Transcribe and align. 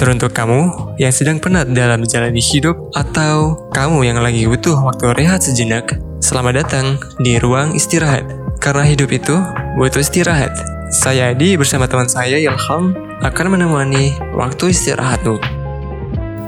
Teruntuk 0.00 0.32
kamu 0.32 0.96
yang 0.96 1.12
sedang 1.12 1.36
penat 1.36 1.76
dalam 1.76 2.00
menjalani 2.00 2.40
hidup 2.40 2.88
atau 2.96 3.68
kamu 3.68 4.08
yang 4.08 4.16
lagi 4.24 4.48
butuh 4.48 4.80
waktu 4.80 5.12
rehat 5.12 5.44
sejenak, 5.44 5.92
selamat 6.24 6.64
datang 6.64 6.96
di 7.20 7.36
ruang 7.36 7.76
istirahat. 7.76 8.24
Karena 8.64 8.88
hidup 8.88 9.12
itu 9.12 9.36
butuh 9.76 10.00
istirahat. 10.00 10.56
Saya 10.88 11.36
Adi 11.36 11.52
bersama 11.60 11.84
teman 11.84 12.08
saya 12.08 12.40
Ilham 12.40 12.96
akan 13.20 13.46
menemani 13.52 14.16
waktu 14.32 14.72
istirahatmu. 14.72 15.36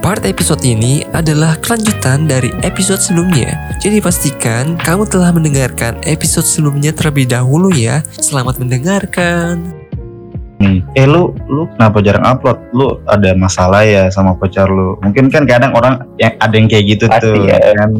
Part 0.00 0.24
episode 0.24 0.64
ini 0.64 1.04
adalah 1.12 1.60
kelanjutan 1.60 2.24
dari 2.24 2.48
episode 2.64 3.04
sebelumnya. 3.04 3.76
Jadi 3.84 4.00
pastikan 4.00 4.80
kamu 4.80 5.04
telah 5.04 5.28
mendengarkan 5.28 6.00
episode 6.08 6.48
sebelumnya 6.48 6.96
terlebih 6.96 7.28
dahulu 7.28 7.68
ya. 7.68 8.00
Selamat 8.16 8.56
mendengarkan. 8.56 9.81
Nih 10.62 10.78
eh 10.94 11.04
lu 11.04 11.34
lu 11.44 11.66
kenapa 11.74 11.98
jarang 12.00 12.22
upload? 12.24 12.58
Lu 12.70 12.86
ada 13.04 13.34
masalah 13.34 13.82
ya 13.82 14.06
sama 14.08 14.32
pacar 14.32 14.66
lu? 14.66 14.94
Mungkin 14.98 15.26
kan 15.28 15.42
kadang 15.44 15.74
orang 15.74 15.98
yang 16.16 16.32
ada 16.38 16.54
yang 16.54 16.70
kayak 16.70 16.84
gitu 16.88 17.04
Pasti 17.06 17.26
tuh 17.26 17.34
ya. 17.44 17.58
kan? 17.74 17.90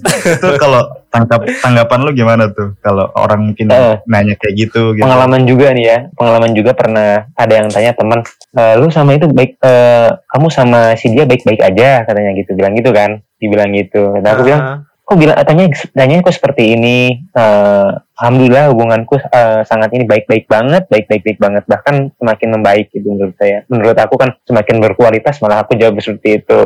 Itu 0.00 0.56
kalau 0.62 0.80
tangkap 1.08 1.42
tanggapan 1.60 1.98
lu 2.02 2.10
gimana 2.10 2.48
tuh? 2.48 2.74
Kalau 2.78 3.10
orang 3.14 3.40
mungkin 3.46 3.68
Eh. 3.68 3.96
nanya 4.04 4.34
kayak 4.34 4.54
gitu 4.58 4.94
gitu. 4.94 5.04
Pengalaman 5.04 5.44
juga 5.44 5.70
nih 5.70 5.84
ya. 5.86 5.98
Pengalaman 6.12 6.50
juga 6.52 6.72
pernah 6.72 7.28
ada 7.30 7.52
yang 7.52 7.68
tanya 7.68 7.92
teman 7.92 8.20
"E, 8.50 8.62
lu 8.76 8.88
sama 8.88 9.14
itu 9.14 9.26
baik 9.26 9.58
eh, 9.60 10.08
kamu 10.26 10.46
sama 10.48 10.94
si 10.94 11.10
dia 11.10 11.22
baik-baik 11.24 11.60
aja? 11.60 12.02
Katanya 12.02 12.32
gitu. 12.34 12.54
Bilang 12.54 12.74
gitu 12.74 12.90
kan. 12.90 13.22
Dibilang 13.36 13.70
gitu. 13.72 14.18
Dan 14.18 14.30
aku 14.30 14.42
bilang 14.44 14.62
Ah, 14.62 14.76
kok 15.10 15.18
bilang 15.18 15.42
tanya 15.42 15.66
tanya 15.90 16.22
kok 16.22 16.30
seperti 16.38 16.78
ini. 16.78 17.26
Eh, 17.34 17.90
alhamdulillah 18.14 18.70
hubunganku 18.70 19.18
eh, 19.18 19.66
sangat 19.66 19.90
ini 19.98 20.06
baik-baik 20.06 20.46
banget 20.46 20.86
baik-baik 20.86 21.26
baik 21.26 21.38
banget. 21.42 21.64
Bahkan 21.66 22.14
semakin 22.14 22.48
membaik 22.54 22.94
gitu 22.94 23.10
menurut 23.10 23.34
saya. 23.34 23.66
Menurut 23.66 23.98
aku 23.98 24.14
kan 24.14 24.38
semakin 24.46 24.78
berkualitas 24.78 25.42
malah 25.42 25.66
aku 25.66 25.74
jawab 25.74 25.98
seperti 25.98 26.46
itu. 26.46 26.60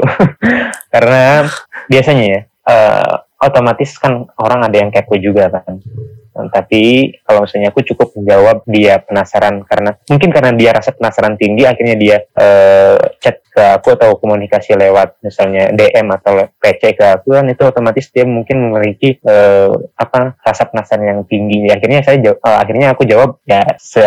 Karena 0.93 1.49
biasanya 1.89 2.25
ya 2.29 2.41
eh, 2.45 3.15
otomatis 3.41 3.97
kan 3.97 4.29
orang 4.37 4.61
ada 4.69 4.77
yang 4.77 4.93
kepo 4.93 5.17
juga 5.17 5.49
kan. 5.49 5.81
Tapi 6.35 7.15
kalau 7.23 7.47
misalnya 7.47 7.71
aku 7.71 7.81
cukup 7.95 8.11
menjawab 8.19 8.67
dia 8.67 8.99
penasaran 8.99 9.63
karena 9.63 9.95
mungkin 10.11 10.35
karena 10.35 10.51
dia 10.51 10.75
rasa 10.75 10.91
penasaran 10.91 11.39
tinggi 11.39 11.63
akhirnya 11.63 11.95
dia 11.95 12.17
eh, 12.27 12.99
chat 13.23 13.44
ke 13.55 13.63
aku 13.73 13.95
atau 13.95 14.19
komunikasi 14.19 14.75
lewat 14.75 15.23
misalnya 15.23 15.71
DM 15.71 16.11
atau 16.11 16.51
PC 16.53 16.93
ke 16.93 17.05
aku 17.09 17.33
kan 17.33 17.47
itu 17.47 17.63
otomatis 17.63 18.11
dia 18.11 18.27
mungkin 18.27 18.59
memiliki 18.61 19.15
eh, 19.17 19.71
apa 19.95 20.35
rasa 20.37 20.67
penasaran 20.67 21.07
yang 21.07 21.21
tinggi 21.23 21.71
akhirnya 21.71 22.03
saya 22.03 22.19
jaw- 22.19 22.35
eh, 22.37 22.59
akhirnya 22.59 22.91
aku 22.91 23.07
jawab 23.07 23.39
ya 23.45 23.63
se 23.77 24.03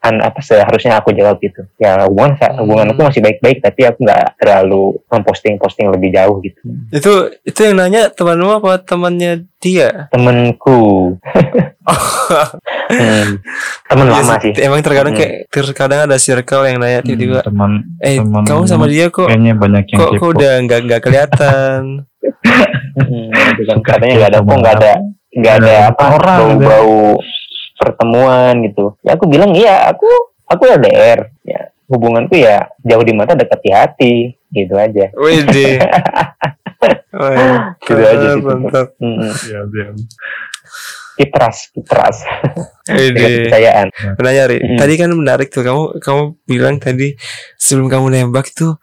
an- 0.00 0.22
apa 0.22 0.38
seharusnya 0.38 0.96
aku 0.96 1.10
jawab 1.10 1.36
gitu 1.38 1.66
ya 1.76 2.06
hubungan 2.06 2.38
Hmm. 2.38 2.62
hubungan 2.62 2.86
aku 2.88 3.00
masih 3.02 3.18
baik-baik 3.18 3.58
tapi 3.58 3.82
aku 3.82 3.98
nggak 4.00 4.38
terlalu 4.38 4.94
memposting-posting 5.08 5.88
lebih 5.88 6.12
jauh 6.12 6.38
gitu 6.38 6.62
itu 6.88 7.12
itu 7.42 7.58
yang 7.60 7.74
nanya 7.76 8.06
temanmu 8.08 8.60
apa 8.60 8.78
temannya 8.78 9.50
dia? 9.56 10.06
temenku 10.08 11.16
Hmm, 12.86 13.42
temen 13.84 14.06
Iya 14.06 14.14
lama 14.14 14.34
sih, 14.38 14.52
sih 14.54 14.62
Emang 14.62 14.78
terkadang 14.78 15.12
Hmm. 15.12 15.20
kayak 15.20 15.34
terkadang 15.50 16.00
ada 16.06 16.16
circle 16.16 16.62
yang 16.64 16.78
nanya 16.78 17.00
Hmm, 17.00 17.08
tiba-tiba, 17.08 17.38
teman 17.42 17.70
eh 17.98 18.16
teman 18.16 18.42
kamu 18.46 18.62
sama 18.64 18.86
dia 18.86 19.06
kok 19.08 19.26
kayaknya 19.26 19.52
banyak 19.54 19.84
yang 19.90 19.98
kok, 19.98 20.10
kok 20.14 20.28
udah 20.30 20.52
nggak 20.62 20.80
nggak 20.86 21.00
kelihatan. 21.02 21.80
Hmm, 22.94 23.28
gitu 23.58 23.62
kan. 23.66 23.76
Katanya 23.82 24.14
nggak 24.16 24.30
ada 24.30 24.38
kok 24.40 24.56
nggak 24.56 24.74
ada 24.76 24.92
nggak 25.36 25.54
ada 25.60 25.74
apa 25.90 26.04
orang, 26.14 26.38
bau-bau 26.56 27.20
pertemuan 27.76 28.52
gitu 28.64 28.96
ya 29.04 29.12
aku 29.12 29.28
bilang 29.28 29.52
iya 29.52 29.92
aku 29.92 30.08
aku 30.48 30.64
LDR 30.64 31.28
ya 31.44 31.60
hubunganku 31.86 32.34
ya 32.34 32.64
jauh 32.80 33.04
di 33.04 33.12
mata 33.12 33.36
dekat 33.36 33.60
di 33.60 33.70
hati 33.70 34.14
gitu 34.48 34.74
aja. 34.74 35.12
Wah, 35.12 35.30
Gitu 37.82 37.96
aja 37.96 38.28
sih, 38.36 38.42
mantap. 38.42 38.86
Hmm, 39.00 39.16
Iya, 39.22 39.60
iya. 39.64 39.86
Kitras 41.16 41.72
kitras 41.72 42.22
kepercayaan 42.86 43.88
Menanya 44.16 44.44
Ri, 44.46 44.56
Mm. 44.62 44.78
tadi 44.78 44.94
kan 44.94 45.10
menarik 45.10 45.48
tuh. 45.50 45.64
Kamu 45.64 45.82
kamu 45.98 46.22
bilang 46.46 46.76
tadi 46.78 47.16
sebelum 47.56 47.90
kamu 47.90 48.06
nembak 48.12 48.52
tuh 48.52 48.78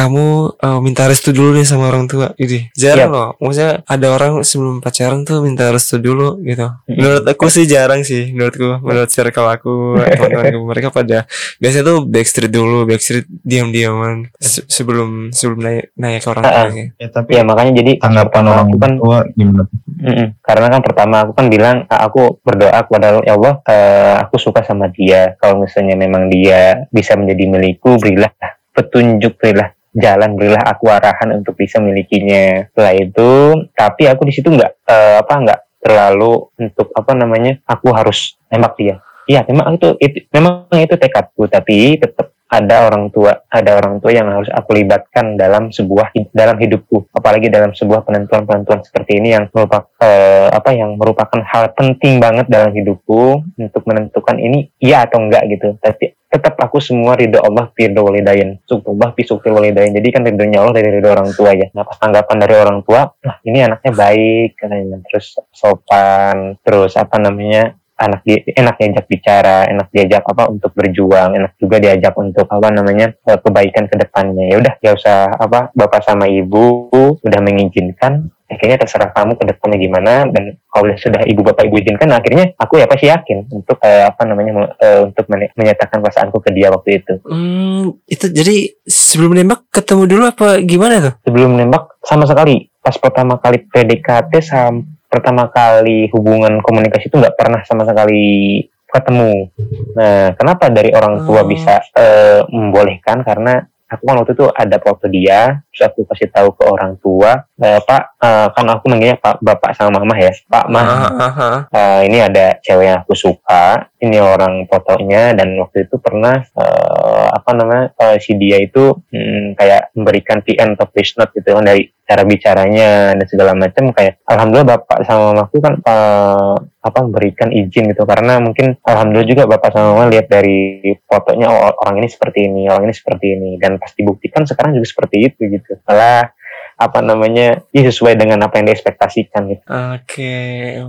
kamu 0.00 0.24
eh, 0.56 0.80
minta 0.80 1.04
restu 1.04 1.30
dulu 1.30 1.52
nih 1.52 1.62
sama 1.62 1.88
orang 1.88 2.08
tua 2.08 2.32
gitu. 2.34 2.64
Jarang 2.72 3.10
Iya. 3.10 3.12
loh. 3.12 3.28
Maksudnya 3.36 3.72
ada 3.84 4.06
orang 4.08 4.32
sebelum 4.40 4.80
pacaran 4.80 5.20
tuh 5.22 5.40
minta 5.40 5.68
restu 5.68 5.96
dulu 5.96 6.40
gitu. 6.40 6.72
Mm. 6.86 6.96
Menurut 6.96 7.24
aku 7.26 7.46
sih 7.46 7.64
jarang 7.64 8.00
sih 8.00 8.32
menurutku. 8.32 8.80
Menurut 8.80 9.08
circle 9.08 9.44
aku, 9.46 9.74
teman-temanku 10.00 10.64
mereka 10.64 10.88
pada 10.88 11.28
biasanya 11.56 11.84
tuh 11.84 11.98
backstreet 12.02 12.48
dulu, 12.48 12.84
backstreet 12.84 13.28
diam-diaman 13.44 14.32
se- 14.36 14.64
sebelum 14.64 15.28
sebelum 15.30 15.60
nanya, 15.60 15.84
nanya 15.94 16.18
ke 16.18 16.28
orang 16.28 16.44
tuanya. 16.44 16.84
ya 16.96 17.08
tapi 17.10 17.30
ya 17.34 17.42
makanya 17.42 17.72
jadi 17.76 17.92
tanggapan 17.98 18.42
orang 18.46 18.66
aku 18.66 18.78
kan 18.78 18.92
tua 18.96 19.18
gimana 19.30 19.64
Mm-mm. 20.00 20.26
Karena 20.40 20.66
kan 20.70 20.80
pertama 20.80 21.16
aku 21.20 21.32
kan 21.34 21.46
bilang 21.46 21.76
"Ah, 21.86 22.08
aku 22.08 22.40
berdoa 22.40 22.80
kepada 22.80 23.12
Allah, 23.12 23.22
ya 23.22 23.34
Allah 23.36 23.54
eh, 23.62 24.14
aku 24.18 24.36
suka 24.36 24.64
sama 24.64 24.88
dia. 24.88 25.36
Kalau 25.36 25.60
misalnya 25.60 25.92
memang 25.92 26.26
dia 26.26 26.88
bisa 26.88 27.20
menjadi 27.20 27.44
milikku, 27.44 28.00
berilah 28.00 28.32
petunjuk, 28.70 29.36
berilah 29.36 29.76
jalan, 29.94 30.38
berilah 30.38 30.62
aku 30.66 30.86
arahan 30.90 31.34
untuk 31.38 31.58
bisa 31.58 31.82
memilikinya. 31.82 32.70
Setelah 32.70 32.94
itu, 32.94 33.30
tapi 33.74 34.06
aku 34.06 34.22
di 34.26 34.32
situ 34.34 34.48
nggak 34.50 34.72
eh, 34.86 35.16
apa 35.22 35.34
nggak 35.34 35.60
terlalu 35.80 36.52
untuk 36.60 36.92
apa 36.92 37.12
namanya 37.16 37.58
aku 37.64 37.88
harus 37.90 38.36
nembak 38.52 38.74
dia. 38.76 38.96
Iya, 39.30 39.46
memang 39.46 39.78
itu, 39.78 39.94
itu 40.02 40.26
memang 40.34 40.66
itu 40.74 40.98
tekadku, 40.98 41.46
tapi 41.46 41.94
tetap 42.02 42.34
ada 42.50 42.90
orang 42.90 43.14
tua, 43.14 43.46
ada 43.46 43.78
orang 43.78 44.02
tua 44.02 44.10
yang 44.10 44.26
harus 44.26 44.50
aku 44.50 44.74
libatkan 44.74 45.38
dalam 45.38 45.70
sebuah 45.70 46.10
dalam 46.34 46.58
hidupku, 46.58 47.06
apalagi 47.14 47.46
dalam 47.46 47.70
sebuah 47.70 48.02
penentuan-penentuan 48.02 48.82
seperti 48.82 49.22
ini 49.22 49.38
yang 49.38 49.46
merupakan 49.54 49.86
eh, 50.02 50.50
apa 50.50 50.74
yang 50.74 50.98
merupakan 50.98 51.38
hal 51.46 51.70
penting 51.78 52.18
banget 52.18 52.50
dalam 52.50 52.74
hidupku 52.74 53.46
untuk 53.54 53.82
menentukan 53.86 54.34
ini 54.42 54.66
iya 54.82 55.06
atau 55.06 55.22
enggak 55.22 55.46
gitu. 55.46 55.78
Tapi 55.78 56.19
tetap 56.30 56.54
aku 56.62 56.78
semua 56.78 57.18
ridho 57.18 57.42
Allah 57.42 57.74
ridho 57.74 58.06
walidain 58.06 58.62
Allah 58.62 59.10
pisukil 59.10 59.50
walidain 59.50 59.90
jadi 59.90 60.08
kan 60.14 60.22
ridhonya 60.22 60.62
Allah 60.62 60.74
dari 60.78 60.88
ridho 60.94 61.10
orang 61.10 61.34
tua 61.34 61.50
ya. 61.52 61.66
Nah 61.74 61.82
pas 61.82 61.98
tanggapan 61.98 62.36
dari 62.38 62.54
orang 62.54 62.78
tua 62.86 63.10
nah 63.26 63.36
ini 63.42 63.58
anaknya 63.66 63.92
baik 63.92 64.54
katanya. 64.54 65.02
Terus 65.10 65.42
sopan 65.50 66.54
terus 66.62 66.94
apa 66.94 67.18
namanya 67.18 67.74
anak 68.00 68.24
di, 68.24 68.40
enak 68.56 68.80
diajak 68.80 69.06
bicara, 69.06 69.68
enak 69.68 69.92
diajak 69.92 70.24
apa 70.24 70.48
untuk 70.48 70.72
berjuang, 70.72 71.36
enak 71.36 71.52
juga 71.60 71.76
diajak 71.76 72.16
untuk 72.16 72.48
apa 72.48 72.68
namanya 72.72 73.12
kebaikan 73.20 73.86
ke 73.86 74.00
depannya. 74.00 74.48
Ya 74.48 74.56
udah, 74.56 74.74
ya 74.80 74.90
usah 74.96 75.36
apa 75.36 75.68
bapak 75.76 76.00
sama 76.00 76.24
ibu 76.26 76.88
udah 77.20 77.40
mengizinkan, 77.44 78.32
eh, 78.50 78.56
kayaknya 78.58 78.82
terserah 78.82 79.14
kamu 79.14 79.38
ke 79.38 79.44
depannya 79.46 79.78
gimana 79.78 80.26
dan 80.26 80.58
kalau 80.66 80.90
sudah 80.92 81.22
ibu 81.22 81.40
bapak 81.40 81.64
ibu 81.64 81.78
izinkan, 81.78 82.10
akhirnya 82.10 82.50
aku 82.54 82.76
ya 82.76 82.90
pasti 82.90 83.06
yakin 83.06 83.46
untuk 83.48 83.78
eh, 83.80 84.02
apa 84.02 84.22
namanya 84.26 84.74
eh, 84.76 85.06
untuk 85.06 85.24
men- 85.26 85.54
menyatakan 85.54 86.02
perasaanku 86.02 86.42
ke 86.42 86.50
dia 86.50 86.68
waktu 86.68 86.98
itu. 86.98 87.22
Hmm, 87.22 87.94
itu 88.04 88.26
jadi 88.26 88.56
sebelum 88.82 89.38
nembak 89.38 89.70
ketemu 89.70 90.02
dulu 90.04 90.22
apa 90.26 90.58
gimana 90.60 90.98
tuh? 91.00 91.14
Sebelum 91.22 91.54
nembak 91.54 92.02
sama 92.02 92.26
sekali, 92.26 92.66
pas 92.78 92.98
pertama 92.98 93.38
kali 93.38 93.62
PDKT 93.62 94.32
sam 94.42 94.82
pertama 95.06 95.46
kali 95.46 96.06
hubungan 96.10 96.58
komunikasi 96.58 97.06
itu 97.06 97.18
nggak 97.18 97.34
pernah 97.34 97.62
sama 97.66 97.82
sekali 97.82 98.62
ketemu. 98.86 99.54
Nah, 99.94 100.34
kenapa 100.34 100.66
dari 100.66 100.90
orang 100.90 101.22
tua 101.22 101.42
Oh. 101.42 101.46
bisa 101.46 101.78
eh, 101.94 102.42
membolehkan? 102.46 103.22
Karena 103.22 103.62
aku 103.90 104.02
kan 104.06 104.14
waktu 104.22 104.32
itu 104.38 104.46
ada 104.54 104.76
foto 104.78 105.10
dia, 105.10 105.58
terus 105.74 105.82
aku 105.90 106.06
kasih 106.06 106.30
tahu 106.30 106.54
ke 106.54 106.62
orang 106.62 106.94
tua, 107.02 107.42
eh, 107.58 107.82
Pak, 107.82 108.02
eh, 108.22 108.46
kan 108.54 108.66
aku 108.70 108.86
manggilnya 108.86 109.18
Pak, 109.18 109.42
Bapak 109.42 109.74
sama 109.74 109.98
Mama 109.98 110.14
ya, 110.14 110.30
Pak, 110.46 110.64
Mah, 110.70 110.84
Ah, 110.86 111.10
ah, 111.10 111.26
ah. 111.26 111.58
eh, 111.74 112.00
ini 112.06 112.22
ada 112.22 112.54
cewek 112.62 112.86
yang 112.86 113.02
aku 113.02 113.18
suka, 113.18 113.89
ini 114.00 114.16
orang 114.16 114.64
fotonya 114.64 115.36
dan 115.36 115.52
waktu 115.60 115.84
itu 115.84 116.00
pernah 116.00 116.40
eh, 116.40 117.28
apa 117.30 117.50
namanya 117.52 117.84
eh, 117.96 118.16
si 118.16 118.32
dia 118.40 118.56
itu 118.56 118.96
hmm, 118.96 119.54
kayak 119.60 119.92
memberikan 119.92 120.40
PN 120.40 120.74
atau 120.76 120.88
voice 120.88 121.20
note 121.20 121.36
gitu 121.36 121.52
kan 121.52 121.64
dari 121.68 121.84
cara 122.10 122.26
bicaranya 122.26 123.14
dan 123.14 123.26
segala 123.30 123.52
macam 123.54 123.94
kayak 123.94 124.18
alhamdulillah 124.26 124.74
bapak 124.74 124.98
sama 125.06 125.30
mamaku 125.30 125.56
kan 125.62 125.74
eh, 125.78 126.56
apa 126.80 126.98
memberikan 127.04 127.52
izin 127.52 127.92
gitu. 127.92 128.02
Karena 128.08 128.40
mungkin 128.40 128.80
alhamdulillah 128.80 129.28
juga 129.28 129.44
bapak 129.46 129.70
sama 129.70 129.94
mama 129.94 130.08
lihat 130.08 130.26
dari 130.32 130.80
fotonya 131.04 131.46
oh, 131.52 131.76
orang 131.84 132.00
ini 132.00 132.08
seperti 132.08 132.48
ini 132.48 132.62
orang 132.72 132.88
ini 132.88 132.94
seperti 132.96 133.26
ini. 133.36 133.50
Dan 133.60 133.76
pas 133.76 133.92
dibuktikan 133.92 134.48
sekarang 134.48 134.74
juga 134.74 134.88
seperti 134.88 135.16
itu 135.28 135.40
gitu. 135.46 135.76
Malah 135.84 136.32
apa 136.80 137.04
namanya 137.04 137.60
ya 137.76 137.82
sesuai 137.84 138.16
dengan 138.16 138.40
apa 138.40 138.56
yang 138.56 138.72
diekspektasikan 138.72 139.52
gitu 139.52 139.64
Oke. 139.68 140.80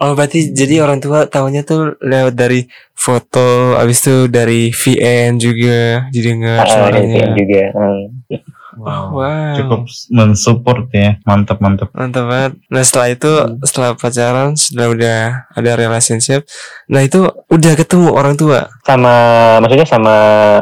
Oh 0.00 0.16
berarti 0.16 0.56
jadi 0.56 0.80
orang 0.80 1.04
tua 1.04 1.28
tahunya 1.28 1.62
tuh 1.62 2.00
lewat 2.00 2.32
dari 2.32 2.64
foto, 2.96 3.76
abis 3.76 3.98
itu 4.00 4.16
dari 4.32 4.72
VN 4.72 5.36
juga, 5.36 6.08
jadi 6.08 6.26
dengar 6.32 6.64
Ah, 6.64 6.68
suaranya. 6.70 7.28
dan 7.28 7.30
juga 7.36 7.62
hmm. 7.76 8.02
Oh, 8.74 9.12
wow. 9.14 9.52
Cukup 9.52 9.80
mensupport 10.08 10.88
ya. 10.90 11.10
Mantap 11.22 11.58
mantap. 11.58 11.88
Mantap 11.90 12.24
banget. 12.24 12.52
Nah 12.66 12.80
setelah 12.80 13.08
itu, 13.10 13.32
Hmm. 13.32 13.60
setelah 13.60 13.90
pacaran, 13.92 14.48
sudah 14.54 14.86
udah 14.88 15.18
ada 15.50 15.70
relationship. 15.74 16.48
Nah 16.86 17.00
itu 17.00 17.20
udah 17.46 17.72
ketemu 17.74 18.08
orang 18.10 18.34
tua. 18.34 18.68
sama 18.82 19.14
maksudnya 19.58 19.86
sama 19.86 20.14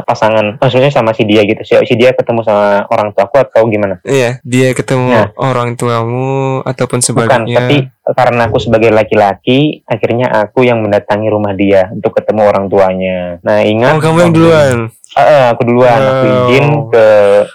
pasangan 0.02 0.54
maksudnya 0.54 0.92
sama 0.92 1.10
si 1.10 1.24
dia 1.24 1.40
gitu 1.40 1.56
si, 1.62 1.72
si 1.82 1.96
dia 1.96 2.12
ketemu 2.12 2.44
sama 2.44 2.84
orang 2.86 3.10
tua 3.10 3.24
aku 3.24 3.40
atau 3.40 3.64
gimana 3.64 3.96
Iya, 4.02 4.38
dia 4.42 4.70
ketemu 4.70 5.08
Nah. 5.08 5.28
orang 5.34 5.72
tuamu 5.72 6.60
ataupun 6.60 7.00
bukan 7.00 7.02
sebaliknya. 7.02 7.56
tapi 7.56 7.76
karena 8.06 8.42
aku 8.44 8.58
sebagai 8.58 8.90
laki-laki 8.90 9.58
akhirnya 9.84 10.28
aku 10.28 10.62
yang 10.62 10.80
mendatangi 10.80 11.28
rumah 11.28 11.54
dia 11.54 11.88
untuk 11.88 12.12
ketemu 12.12 12.40
orang 12.44 12.64
tuanya 12.66 13.40
nah 13.40 13.62
ingat 13.62 13.92
Oh, 13.94 14.02
kamu 14.02 14.18
yang 14.20 14.32
duluan. 14.32 14.76
Eh, 15.10 15.44
aku 15.50 15.66
duluan. 15.66 15.98
Aku 15.98 16.22
Oh. 16.22 16.30
izin 16.30 16.66
ke 16.86 17.06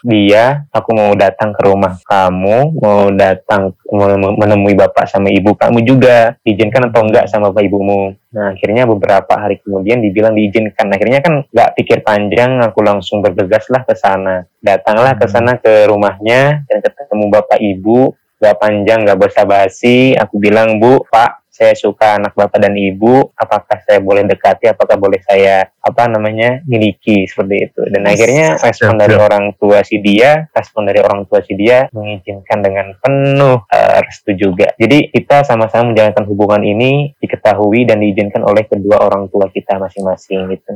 dia. 0.03 0.67
Aku 0.75 0.91
mau 0.91 1.15
datang 1.15 1.55
ke 1.55 1.63
rumah 1.63 1.95
kamu 2.03 2.75
mau 2.83 3.07
datang 3.15 3.71
mau 3.95 4.11
menemui 4.11 4.75
bapak 4.75 5.07
sama 5.07 5.31
ibu 5.31 5.55
kamu 5.55 5.87
juga. 5.87 6.35
Diizinkan 6.43 6.91
atau 6.91 7.07
enggak 7.07 7.31
sama 7.31 7.55
bapak 7.55 7.71
ibumu? 7.71 8.11
Nah 8.35 8.51
akhirnya 8.51 8.83
beberapa 8.83 9.39
hari 9.39 9.63
kemudian 9.63 10.03
dibilang 10.03 10.35
diizinkan. 10.35 10.91
Akhirnya 10.91 11.23
kan 11.23 11.47
nggak 11.47 11.79
pikir 11.79 12.03
panjang 12.03 12.59
aku 12.59 12.83
langsung 12.83 13.23
bergegas 13.23 13.71
lah 13.71 13.87
ke 13.87 13.95
sana. 13.95 14.43
Datanglah 14.59 15.15
ke 15.15 15.25
sana 15.31 15.55
ke 15.55 15.87
rumahnya 15.87 16.67
dan 16.67 16.83
ketemu 16.83 17.31
bapak 17.31 17.63
ibu. 17.63 18.11
Nggak 18.35 18.55
panjang 18.59 18.99
nggak 19.07 19.19
basa-basi. 19.31 20.11
Aku 20.19 20.43
bilang 20.43 20.75
bu 20.75 21.07
pak 21.07 21.44
saya 21.55 21.71
suka 21.71 22.19
anak 22.19 22.35
bapak 22.35 22.59
dan 22.59 22.75
ibu. 22.75 23.31
Apakah 23.31 23.79
saya 23.79 24.03
boleh 24.03 24.27
dekati? 24.27 24.67
Apakah 24.67 24.99
boleh 24.99 25.23
saya 25.23 25.71
apa 25.79 26.11
namanya 26.11 26.59
miliki? 26.67 27.23
Seperti 27.23 27.55
itu. 27.63 27.81
Dan 27.87 28.03
Yes, 28.03 28.11
akhirnya 28.11 28.47
respon 28.59 28.95
dari 28.99 29.15
orang 29.15 29.45
tua 29.55 29.79
si 29.79 30.03
dia 30.03 30.51
respon 30.51 30.83
dari 30.83 30.99
orang 30.99 31.23
tua 31.23 31.39
si 31.39 31.55
dia 31.55 31.87
mengizinkan 31.95 32.59
dengan 32.59 32.91
penuh 32.99 33.63
eh, 33.71 34.03
restu 34.03 34.35
juga. 34.35 34.75
Jadi 34.75 35.15
kita 35.15 35.47
sama-sama 35.47 35.95
menjalankan 35.95 36.27
hubungan 36.27 36.59
ini 36.59 37.15
diketahui 37.15 37.87
dan 37.87 38.03
diizinkan 38.03 38.43
oleh 38.43 38.67
kedua 38.67 38.99
orang 38.99 39.31
tua 39.31 39.47
kita 39.47 39.79
masing-masing 39.79 40.51
gitu. 40.51 40.75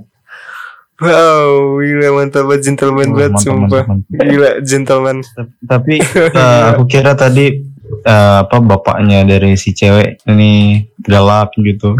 Wow, 1.00 1.80
gila 1.80 2.12
mantap 2.12 2.44
banget 2.44 2.68
gentleman 2.68 3.08
Oh, 3.08 3.16
banget 3.16 3.32
mantap, 3.32 3.48
sumpah. 3.48 3.84
mantap, 3.88 3.88
mantap. 3.88 4.28
Gila 4.28 4.52
gentleman. 4.68 5.18
Tapi 5.64 5.96
eh, 6.36 6.64
aku 6.70 6.84
kira 6.86 7.16
tadi 7.16 7.69
eh, 8.02 8.38
apa 8.42 8.58
bapaknya 8.60 9.24
dari 9.24 9.54
si 9.54 9.72
cewek 9.72 10.24
ini 10.26 10.80
galak 11.00 11.52
gitu. 11.56 11.96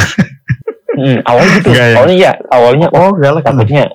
Hmm, 0.90 1.24
awalnya 1.24 1.54
gitu 1.64 1.70
ya? 1.72 1.96
awalnya 1.96 2.18
ya 2.18 2.32
awalnya 2.52 2.88
Oh 2.92 3.16
galak 3.16 3.48
kan? 3.48 3.56
takutnya 3.56 3.88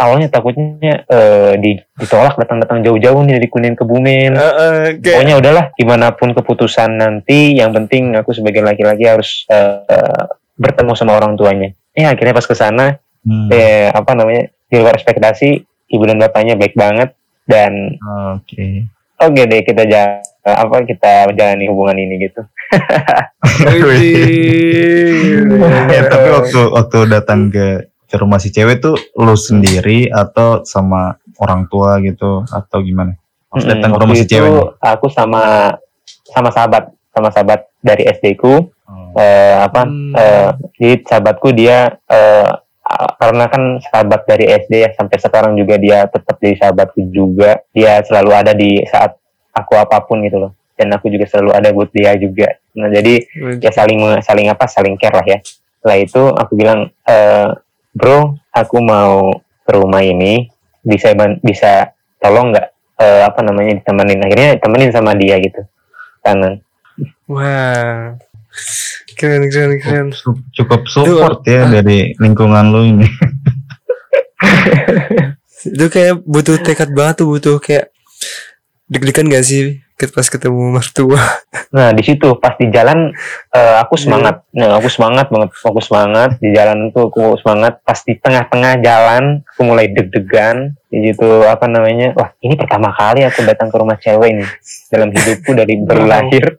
awalnya 0.00 0.28
takutnya 0.32 1.04
eh, 1.04 1.52
di- 1.60 1.76
ditolak 2.00 2.32
datang-datang 2.32 2.80
jauh-jauh 2.80 3.20
nih 3.20 3.36
dari 3.36 3.48
Kunin 3.52 3.76
ke 3.76 3.84
Bumen 3.84 4.32
Eh, 4.32 4.40
eh, 4.40 4.84
kayak 4.96 5.20
pokoknya 5.20 5.34
udahlah 5.36 5.64
gimana 5.76 6.16
pun 6.16 6.32
keputusan 6.32 6.96
nanti 6.96 7.60
yang 7.60 7.76
penting 7.76 8.16
aku 8.16 8.32
sebagai 8.32 8.64
laki-laki 8.64 9.04
harus 9.04 9.44
eh, 9.52 9.84
eh, 9.84 10.24
bertemu 10.56 10.96
sama 10.96 11.20
orang 11.20 11.36
tuanya 11.36 11.76
ya 11.92 12.16
akhirnya 12.16 12.32
pas 12.32 12.48
ke 12.48 12.56
sana 12.56 12.96
Hmm, 13.20 13.50
eh, 13.52 13.90
apa 13.90 14.14
namanya 14.14 14.48
di 14.70 14.76
luar 14.78 14.96
ekspektasi 14.96 15.60
ibu 15.92 16.04
dan 16.06 16.16
bapaknya 16.16 16.54
baik 16.54 16.72
banget 16.72 17.12
dan 17.44 18.00
Oke. 19.16 19.26
oke 19.26 19.42
deh 19.44 19.60
kita 19.62 19.82
ja- 19.84 20.20
apa 20.44 20.84
kita 20.84 21.26
menjalani 21.26 21.66
hubungan 21.66 21.96
ini 21.96 22.22
gitu 22.22 22.42
Ya, 25.86 26.02
tapi 26.12 26.28
waktu 26.30 26.60
waktu 26.68 26.98
datang 27.08 27.48
ke 27.48 27.66
ke 28.06 28.16
rumah 28.16 28.38
si 28.38 28.50
cewek 28.50 28.78
tuh 28.78 28.94
lu 29.16 29.34
sendiri 29.34 30.06
atau 30.08 30.62
sama 30.62 31.14
orang 31.38 31.66
tua 31.66 31.98
gitu 32.00 32.42
atau 32.44 32.78
gimana? 32.80 33.18
Pas 33.48 33.62
datang 33.62 33.90
ke 33.92 33.98
rumah 33.98 34.12
waktu 34.12 34.22
si 34.22 34.28
cewek. 34.28 34.46
itu 34.46 34.62
aku 34.78 35.06
sama 35.08 35.42
sama 36.26 36.48
sahabat 36.50 36.84
sama 37.08 37.28
sahabat 37.30 37.60
dari 37.80 38.04
SD 38.04 38.36
ku 38.36 38.70
Oh. 38.86 39.10
eh, 39.18 39.58
apa 39.58 39.82
Hmm. 39.82 40.14
eh, 40.14 40.50
jadi 40.72 40.94
sahabatku 41.02 41.50
dia 41.50 41.98
eh, 42.06 42.46
karena 43.16 43.44
kan 43.50 43.62
sahabat 43.80 44.24
dari 44.24 44.46
SD 44.48 44.72
ya 44.82 44.90
sampai 44.96 45.16
sekarang 45.20 45.52
juga 45.54 45.76
dia 45.76 46.04
tetap 46.08 46.36
jadi 46.40 46.54
sahabatku 46.60 47.00
juga. 47.12 47.60
Dia 47.70 48.00
selalu 48.02 48.30
ada 48.32 48.52
di 48.52 48.80
saat 48.88 49.16
aku 49.52 49.72
apa 49.76 50.02
pun 50.04 50.22
gitu 50.24 50.40
loh. 50.40 50.52
Dan 50.76 50.92
aku 50.92 51.08
juga 51.08 51.24
selalu 51.24 51.50
ada 51.56 51.68
buat 51.72 51.90
dia 51.92 52.12
juga. 52.20 52.56
Nah 52.76 52.92
jadi 52.92 53.22
ya 53.60 53.70
saling 53.72 54.20
saling 54.20 54.46
apa 54.52 54.64
saling 54.68 54.96
care 55.00 55.16
lah 55.16 55.26
ya. 55.26 55.38
Setelah 55.80 55.98
itu 55.98 56.22
aku 56.32 56.52
bilang 56.56 56.90
eh, 57.08 57.48
bro 57.96 58.36
aku 58.52 58.76
mau 58.84 59.32
ke 59.64 59.70
rumah 59.72 60.04
ini. 60.04 60.48
Bisa 60.86 61.16
bisa 61.42 61.90
tolong 62.22 62.54
nggak 62.54 62.68
eh, 63.00 63.22
apa 63.24 63.40
namanya 63.42 63.80
ditemenin? 63.80 64.20
Akhirnya 64.22 64.50
temenin 64.60 64.90
sama 64.92 65.16
dia 65.16 65.40
gitu. 65.40 65.64
Kanan 66.20 66.66
Wah. 67.28 68.16
Keren 69.12 69.48
keren 69.48 69.72
keren. 69.78 70.06
Cukup 70.52 70.86
support 70.86 71.40
ya 71.42 71.66
dari 71.66 72.12
lingkungan 72.16 72.64
lu 72.68 72.80
ini. 72.86 73.06
Itu 75.66 75.86
kayak 75.88 76.22
butuh 76.22 76.60
tekad 76.60 76.92
banget 76.92 77.20
tuh 77.20 77.28
butuh 77.28 77.56
kayak 77.58 77.90
deg-degan 78.86 79.26
gak 79.26 79.42
sih 79.42 79.82
ket- 79.96 80.14
pas 80.14 80.22
ketemu 80.22 80.70
mertua? 80.70 81.18
Nah 81.66 81.90
di 81.92 82.00
situ 82.00 82.30
pas 82.38 82.54
di 82.56 82.70
jalan 82.70 83.10
eh, 83.50 83.76
aku 83.82 83.98
semangat, 83.98 84.46
nah 84.54 84.78
aku 84.78 84.86
semangat 84.88 85.28
banget, 85.28 85.50
aku 85.52 85.80
semangat 85.82 86.38
di 86.38 86.54
jalan 86.54 86.88
tuh 86.88 87.10
aku 87.10 87.36
semangat. 87.36 87.82
Pas 87.82 87.98
di 88.00 88.14
tengah-tengah 88.16 88.80
jalan 88.80 89.42
aku 89.44 89.60
mulai 89.66 89.90
deg-degan, 89.90 90.78
di 90.88 91.10
situ 91.10 91.26
apa 91.44 91.66
namanya, 91.66 92.14
wah 92.14 92.32
ini 92.40 92.54
pertama 92.54 92.92
kali 92.92 93.26
aku 93.26 93.42
datang 93.44 93.68
ke 93.68 93.76
rumah 93.76 93.98
cewek 93.98 94.28
ini 94.30 94.46
dalam 94.88 95.10
hidupku 95.10 95.50
dari 95.52 95.74
baru 95.82 96.06
Wow. 96.06 96.08
lahir. 96.08 96.44
Eh, 96.46 96.54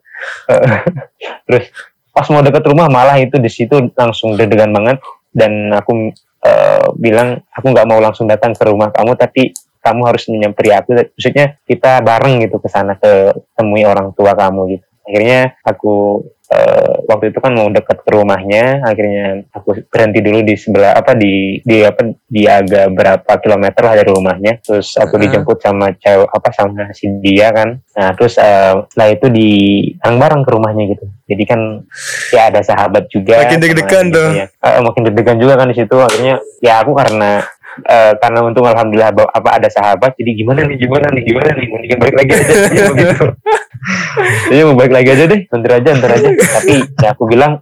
Terus 1.47 1.65
pas 2.11 2.27
mau 2.33 2.41
deket 2.41 2.63
rumah 2.65 2.89
malah 2.89 3.21
itu 3.21 3.37
di 3.37 3.49
situ 3.51 3.91
langsung 3.93 4.33
deg-degan 4.33 4.73
banget. 4.73 4.97
Dan 5.31 5.69
aku 5.69 6.11
eh, 6.43 6.87
bilang 6.97 7.37
aku 7.53 7.65
nggak 7.69 7.87
mau 7.87 8.01
langsung 8.01 8.25
datang 8.25 8.57
ke 8.57 8.63
rumah 8.65 8.89
kamu 8.89 9.13
tapi 9.13 9.53
kamu 9.79 10.01
harus 10.03 10.23
menyamperi 10.27 10.71
aku. 10.73 10.97
Maksudnya 10.97 11.61
kita 11.63 12.01
bareng 12.01 12.43
gitu 12.43 12.57
ke 12.57 12.67
sana 12.67 12.97
ke 12.97 13.31
temui 13.53 13.85
orang 13.87 14.11
tua 14.17 14.33
kamu 14.33 14.77
gitu 14.77 14.87
akhirnya 15.07 15.39
aku 15.63 15.95
eh, 16.47 16.95
waktu 17.05 17.31
itu 17.31 17.39
kan 17.39 17.51
mau 17.51 17.67
deket 17.67 17.97
ke 17.97 18.09
rumahnya 18.09 18.79
akhirnya 18.81 19.47
aku 19.49 19.83
berhenti 19.85 20.19
dulu 20.19 20.39
di 20.41 20.55
sebelah 20.55 20.93
apa 20.93 21.11
di 21.11 21.59
di 21.59 21.79
apa 21.81 22.03
di 22.23 22.43
agak 22.43 22.91
berapa 22.91 23.31
kilometer 23.37 23.81
lah 23.81 23.95
dari 23.95 24.07
rumahnya 24.07 24.59
terus 24.59 24.95
aku 24.95 25.15
Ah. 25.15 25.21
dijemput 25.23 25.57
sama 25.57 25.91
cewek 25.93 26.27
apa 26.27 26.49
sama 26.51 26.91
si 26.91 27.07
dia 27.19 27.51
kan 27.51 27.79
nah 27.91 28.11
terus 28.13 28.35
eh, 28.37 28.73
setelah 28.85 29.09
itu 29.09 29.27
di 29.27 29.49
bareng 29.97 30.17
bareng 30.17 30.41
ke 30.41 30.51
rumahnya 30.51 30.83
gitu 30.89 31.05
jadi 31.23 31.43
kan 31.45 31.59
ya 32.29 32.47
ada 32.47 32.61
sahabat 32.61 33.07
juga 33.07 33.43
Makin 33.43 33.59
deg-degan 33.59 34.05
tuh. 34.07 34.27
gitu 34.31 34.39
ya. 34.39 34.47
Eh, 34.47 34.79
makin 34.79 35.01
deg-degan 35.03 35.37
juga 35.37 35.53
kan 35.55 35.67
di 35.67 35.75
situ 35.75 35.95
akhirnya 35.97 36.35
ya 36.59 36.79
aku 36.79 36.91
karena 36.91 37.43
eh, 37.85 38.13
karena 38.17 38.39
untung 38.41 38.65
alhamdulillah 38.65 39.13
apa 39.13 39.49
ada 39.61 39.69
sahabat 39.69 40.17
jadi 40.17 40.31
gimana 40.33 40.65
nih 40.65 40.77
gimana 40.81 41.07
nih 41.13 41.23
gimana 41.25 41.49
nih 41.53 41.67
mendingan 41.69 41.99
balik 42.01 42.15
lagi 42.17 42.31
aja 42.33 42.53
Jadi 42.67 42.81
begitu 42.93 43.25
jadi 44.49 44.61
mau 44.67 44.75
balik 44.75 44.93
lagi 44.93 45.09
aja 45.13 45.23
deh 45.29 45.41
bentar 45.47 45.71
aja 45.79 45.89
bentar 45.95 46.11
aja. 46.17 46.29
Tapi 46.33 46.73
ya 46.97 47.07
aku 47.13 47.23
bilang 47.29 47.61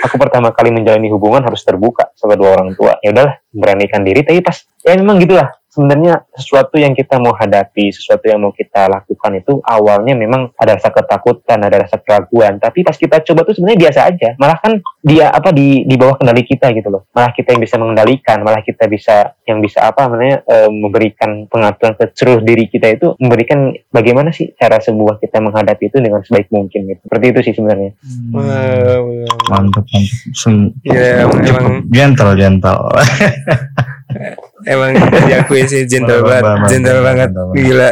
aku 0.00 0.14
pertama 0.20 0.52
kali 0.52 0.74
menjalani 0.74 1.08
hubungan 1.12 1.44
harus 1.44 1.62
terbuka 1.62 2.10
sama 2.18 2.34
dua 2.34 2.58
orang 2.58 2.74
tua. 2.74 2.98
Ya 3.00 3.12
udahlah 3.14 3.34
beranikan 3.52 4.02
diri 4.02 4.24
tapi 4.26 4.40
pas 4.42 4.64
ya 4.82 4.96
memang 4.96 5.20
gitulah 5.22 5.52
sebenarnya 5.76 6.24
sesuatu 6.32 6.80
yang 6.80 6.96
kita 6.96 7.20
mau 7.20 7.36
hadapi 7.36 7.92
sesuatu 7.92 8.24
yang 8.24 8.40
mau 8.40 8.56
kita 8.56 8.88
lakukan 8.88 9.36
itu 9.36 9.60
awalnya 9.60 10.16
memang 10.16 10.48
ada 10.56 10.80
rasa 10.80 10.88
ketakutan 10.88 11.60
ada 11.60 11.84
rasa 11.84 12.00
keraguan 12.00 12.56
tapi 12.56 12.80
pas 12.80 12.96
kita 12.96 13.20
coba 13.20 13.44
tuh 13.44 13.60
sebenarnya 13.60 13.80
biasa 13.84 14.00
aja 14.08 14.28
malah 14.40 14.56
kan 14.56 14.80
dia 15.04 15.28
apa 15.28 15.52
di 15.52 15.84
di 15.84 16.00
bawah 16.00 16.16
kendali 16.16 16.48
kita 16.48 16.72
gitu 16.72 16.88
loh 16.88 17.04
malah 17.12 17.36
kita 17.36 17.52
yang 17.52 17.60
bisa 17.60 17.76
mengendalikan 17.76 18.40
malah 18.40 18.64
kita 18.64 18.88
bisa 18.88 19.36
yang 19.44 19.60
bisa 19.60 19.84
apa 19.84 20.08
namanya 20.08 20.40
eh, 20.48 20.72
memberikan 20.72 21.44
pengaturan 21.44 21.92
ke 22.00 22.16
seluruh 22.16 22.40
diri 22.40 22.72
kita 22.72 22.96
itu 22.96 23.12
memberikan 23.20 23.76
bagaimana 23.92 24.32
sih 24.32 24.56
cara 24.56 24.80
sebuah 24.80 25.20
kita 25.20 25.44
menghadapi 25.44 25.92
itu 25.92 26.00
dengan 26.00 26.24
sebaik 26.24 26.48
mungkin 26.48 26.88
gitu 26.88 27.00
seperti 27.04 27.24
itu 27.36 27.40
sih 27.52 27.54
sebenarnya 27.60 27.92
Wow. 28.32 29.26
Mantap 29.50 29.84
mantap. 29.90 30.62
Iya, 30.86 31.26
emang, 31.26 31.40
cukup 31.42 31.62
emang, 31.62 31.76
gentle 31.90 32.32
gentle. 32.38 32.82
emang 34.66 34.90
diakui 35.30 35.62
sih 35.64 35.86
Mantap, 35.86 36.26
banget, 36.26 36.42
mantap, 36.42 36.98
banget, 37.02 37.28
gila, 37.54 37.90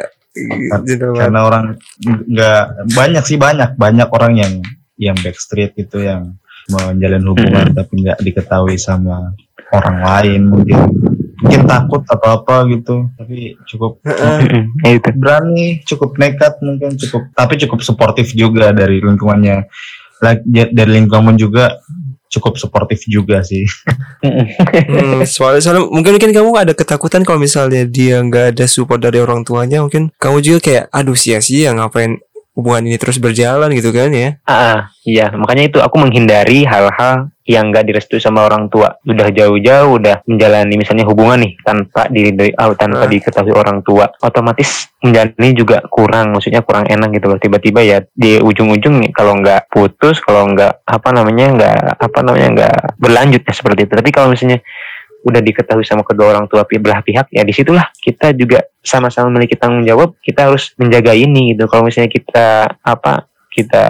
gentle 0.82 1.10
banget. 1.14 1.22
Karena 1.22 1.40
orang 1.46 1.64
nggak 2.04 2.62
banyak 2.92 3.24
sih 3.24 3.38
banyak. 3.38 3.70
Banyak 3.78 4.08
orang 4.10 4.32
yang 4.34 4.54
yang 4.98 5.16
backstreet 5.22 5.74
gitu 5.78 6.02
yang 6.02 6.34
menjalin 6.70 7.24
hubungan 7.28 7.66
tapi 7.74 7.92
nggak 8.02 8.18
diketahui 8.20 8.76
sama 8.76 9.32
orang 9.70 9.98
lain. 10.02 10.42
Mungkin 10.50 10.78
mungkin 11.44 11.62
takut 11.68 12.02
atau 12.08 12.28
apa 12.42 12.66
gitu. 12.70 13.06
Tapi 13.14 13.54
cukup 13.68 14.02
itu. 14.02 15.10
berani 15.14 15.66
cukup 15.86 16.10
nekat 16.18 16.58
mungkin 16.64 16.98
cukup 16.98 17.30
tapi 17.34 17.54
cukup 17.62 17.78
suportif 17.86 18.34
juga 18.34 18.74
dari 18.74 18.98
lingkungannya. 18.98 19.70
Dari 20.50 20.90
lingkungan 20.90 21.36
juga 21.36 21.84
cukup 22.38 22.58
suportif 22.58 23.06
juga 23.06 23.40
sih. 23.46 23.64
Hmm, 24.24 25.22
soalnya, 25.24 25.60
soalnya 25.62 25.86
mungkin 25.88 26.16
mungkin 26.16 26.32
kamu 26.32 26.50
ada 26.56 26.72
ketakutan 26.72 27.22
kalau 27.22 27.40
misalnya 27.40 27.84
dia 27.86 28.20
nggak 28.20 28.56
ada 28.56 28.64
support 28.68 29.00
dari 29.00 29.20
orang 29.20 29.46
tuanya, 29.46 29.84
mungkin 29.84 30.10
kamu 30.18 30.38
juga 30.42 30.58
kayak 30.64 30.84
aduh 30.90 31.16
sia-sia 31.16 31.72
ngapain 31.76 32.18
hubungan 32.54 32.86
ini 32.86 32.96
terus 32.96 33.18
berjalan 33.18 33.74
gitu 33.74 33.90
kan 33.90 34.14
ya? 34.14 34.38
Ah, 34.46 34.94
iya, 35.02 35.34
makanya 35.34 35.66
itu 35.66 35.78
aku 35.82 35.98
menghindari 35.98 36.62
hal-hal 36.62 37.34
yang 37.44 37.68
gak 37.74 37.84
direstui 37.84 38.22
sama 38.22 38.46
orang 38.46 38.72
tua. 38.72 38.96
Udah 39.04 39.28
jauh-jauh, 39.28 40.00
udah 40.00 40.24
menjalani 40.24 40.80
misalnya 40.80 41.04
hubungan 41.04 41.44
nih 41.44 41.52
tanpa 41.60 42.08
di, 42.08 42.32
di- 42.32 42.54
ah, 42.56 42.72
tanpa 42.72 43.04
Ah. 43.04 43.10
diketahui 43.10 43.52
orang 43.52 43.84
tua, 43.84 44.08
otomatis 44.22 44.88
menjalani 45.04 45.50
juga 45.52 45.84
kurang, 45.84 46.32
maksudnya 46.32 46.64
kurang 46.64 46.88
enak 46.88 47.20
gitu 47.20 47.26
loh. 47.28 47.36
Tiba-tiba 47.36 47.84
ya 47.84 47.98
di 48.16 48.40
ujung-ujung 48.40 49.02
nih, 49.02 49.10
kalau 49.12 49.36
nggak 49.42 49.68
putus, 49.68 50.22
kalau 50.24 50.48
nggak 50.48 50.86
apa 50.88 51.08
namanya 51.12 51.46
nggak 51.52 51.76
apa 52.00 52.18
namanya 52.24 52.48
nggak 52.54 52.76
berlanjut 52.96 53.42
ya 53.44 53.52
seperti 53.52 53.80
itu. 53.84 53.92
Tapi 53.92 54.10
kalau 54.14 54.32
misalnya 54.32 54.64
udah 55.24 55.40
diketahui 55.40 55.82
sama 55.88 56.04
kedua 56.04 56.36
orang 56.36 56.46
tua 56.46 56.68
belah 56.68 57.00
pihak 57.00 57.32
ya 57.32 57.40
di 57.42 57.56
situlah 57.56 57.88
kita 57.96 58.36
juga 58.36 58.60
sama-sama 58.84 59.32
memiliki 59.32 59.56
tanggung 59.56 59.82
jawab. 59.82 60.20
Kita 60.20 60.52
harus 60.52 60.76
menjaga 60.76 61.16
ini 61.16 61.56
gitu. 61.56 61.64
Kalau 61.66 61.88
misalnya 61.88 62.12
kita 62.12 62.76
apa 62.84 63.26
kita 63.54 63.86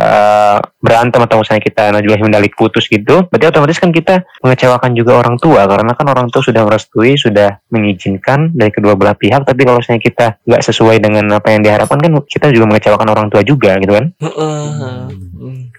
berantem 0.76 1.24
atau 1.24 1.40
misalnya 1.40 1.64
kita 1.64 1.88
najwa 1.88 2.20
mendalik 2.20 2.52
putus 2.52 2.84
gitu 2.84 3.24
berarti 3.32 3.48
otomatis 3.48 3.80
kan 3.80 3.88
kita 3.96 4.20
mengecewakan 4.44 4.92
juga 4.94 5.18
orang 5.18 5.34
tua. 5.40 5.66
Karena 5.66 5.92
kan 5.98 6.06
orang 6.06 6.30
tua 6.30 6.44
sudah 6.44 6.62
merestui 6.62 7.18
sudah 7.18 7.58
mengizinkan 7.74 8.54
dari 8.54 8.70
kedua 8.70 8.94
belah 8.94 9.18
pihak. 9.18 9.42
Tapi 9.42 9.60
kalau 9.66 9.82
misalnya 9.82 10.02
kita 10.04 10.26
nggak 10.46 10.62
sesuai 10.62 10.96
dengan 11.02 11.26
apa 11.34 11.50
yang 11.50 11.66
diharapkan 11.66 11.98
kan 11.98 12.12
kita 12.28 12.54
juga 12.54 12.70
mengecewakan 12.70 13.08
orang 13.10 13.26
tua 13.32 13.42
juga 13.42 13.74
gitu 13.82 13.92
kan. 13.92 14.06
Hmm. 14.22 15.74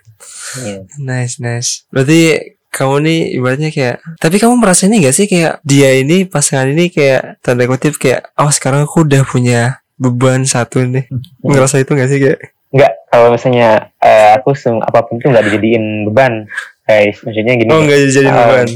Nice, 1.03 1.39
nice. 1.43 1.83
Berarti 1.91 2.39
kamu 2.75 2.95
nih 3.07 3.19
ibaratnya 3.39 3.71
kayak 3.71 4.03
tapi 4.19 4.35
kamu 4.35 4.59
merasa 4.59 4.91
ini 4.91 5.07
gak 5.07 5.15
sih 5.15 5.31
kayak 5.31 5.63
dia 5.63 5.95
ini 5.95 6.27
pasangan 6.27 6.67
ini 6.67 6.91
kayak 6.91 7.39
tanda 7.39 7.63
kutip 7.63 7.95
kayak 7.95 8.35
oh 8.35 8.51
sekarang 8.51 8.83
aku 8.83 9.07
udah 9.07 9.23
punya 9.23 9.79
beban 9.95 10.43
satu 10.43 10.83
nih. 10.83 11.07
Ngerasa 11.39 11.79
itu 11.79 11.95
gak 11.95 12.09
sih 12.11 12.19
kayak? 12.19 12.39
Nggak 12.75 12.91
kalau 13.07 13.27
misalnya 13.31 13.95
eh, 14.03 14.35
aku 14.35 14.51
apa 14.83 14.99
pun 15.07 15.15
itu 15.23 15.31
nggak 15.31 15.45
dijadiin 15.47 16.11
beban. 16.11 16.51
Guys 16.85 17.17
maksudnya 17.25 17.57
gini 17.57 17.69
oh 17.73 17.81
nggak 17.81 18.13
jadi 18.13 18.29
Ah, 18.29 18.35
beban 18.45 18.69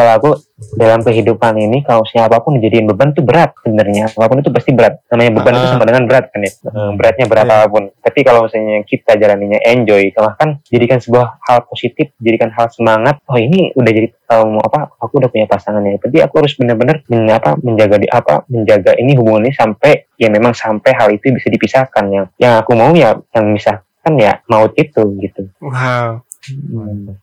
kalau 0.00 0.12
aku 0.16 0.30
dalam 0.76 1.00
kehidupan 1.00 1.56
ini 1.56 1.84
kalau 1.84 2.04
misalnya 2.04 2.32
apa 2.32 2.40
pun 2.40 2.56
dijadiin 2.56 2.88
beban 2.88 3.12
itu 3.12 3.20
berat 3.20 3.52
sebenarnya. 3.60 4.08
Apa 4.08 4.26
pun 4.26 4.40
itu 4.40 4.48
pasti 4.48 4.72
berat. 4.72 4.96
Namanya 5.12 5.30
beban 5.36 5.52
itu 5.56 5.66
Ah. 5.68 5.72
sama 5.72 5.84
dengan 5.84 6.04
berat 6.08 6.24
kan 6.32 6.40
ya. 6.40 6.52
Eh, 6.52 6.90
beratnya 6.96 7.26
berat 7.28 7.44
Iya. 7.44 7.54
apa 7.54 7.66
pun. 7.68 7.82
Tapi 8.00 8.18
kalau 8.24 8.40
misalnya 8.48 8.80
kita 8.84 9.12
jalaninya 9.16 9.60
enjoy 9.60 10.02
bahkan 10.16 10.48
jadikan 10.68 10.96
sebuah 11.00 11.40
hal 11.44 11.68
positif 11.68 12.12
jadikan 12.16 12.48
hal 12.48 12.72
semangat. 12.72 13.20
Oh 13.28 13.36
ini 13.36 13.72
udah 13.72 13.92
jadi 13.92 14.08
um, 14.32 14.56
apa? 14.56 14.88
Aku 15.00 15.20
udah 15.20 15.28
punya 15.28 15.44
pasangan 15.44 15.80
ya. 15.80 16.00
Tapi 16.00 16.16
aku 16.20 16.34
harus 16.40 16.56
benar-benar 16.56 17.04
men- 17.08 17.28
apa 17.28 17.60
menjaga 17.60 17.96
di 18.00 18.08
apa 18.08 18.44
menjaga 18.48 18.96
ini 18.96 19.12
hubungan 19.20 19.44
ini 19.44 19.52
sampai 19.52 20.08
ya 20.16 20.32
memang 20.32 20.56
sampai 20.56 20.96
hal 20.96 21.08
itu 21.12 21.28
bisa 21.28 21.48
dipisahkan 21.48 22.04
yang 22.08 22.24
yang 22.36 22.56
aku 22.56 22.72
mau 22.72 22.92
ya 22.96 23.16
yang 23.36 23.52
misahkan 23.52 24.12
ya 24.16 24.40
maut 24.48 24.72
itu 24.76 25.02
gitu. 25.20 25.48
Wow 25.60 26.24
Gila, 26.40 27.12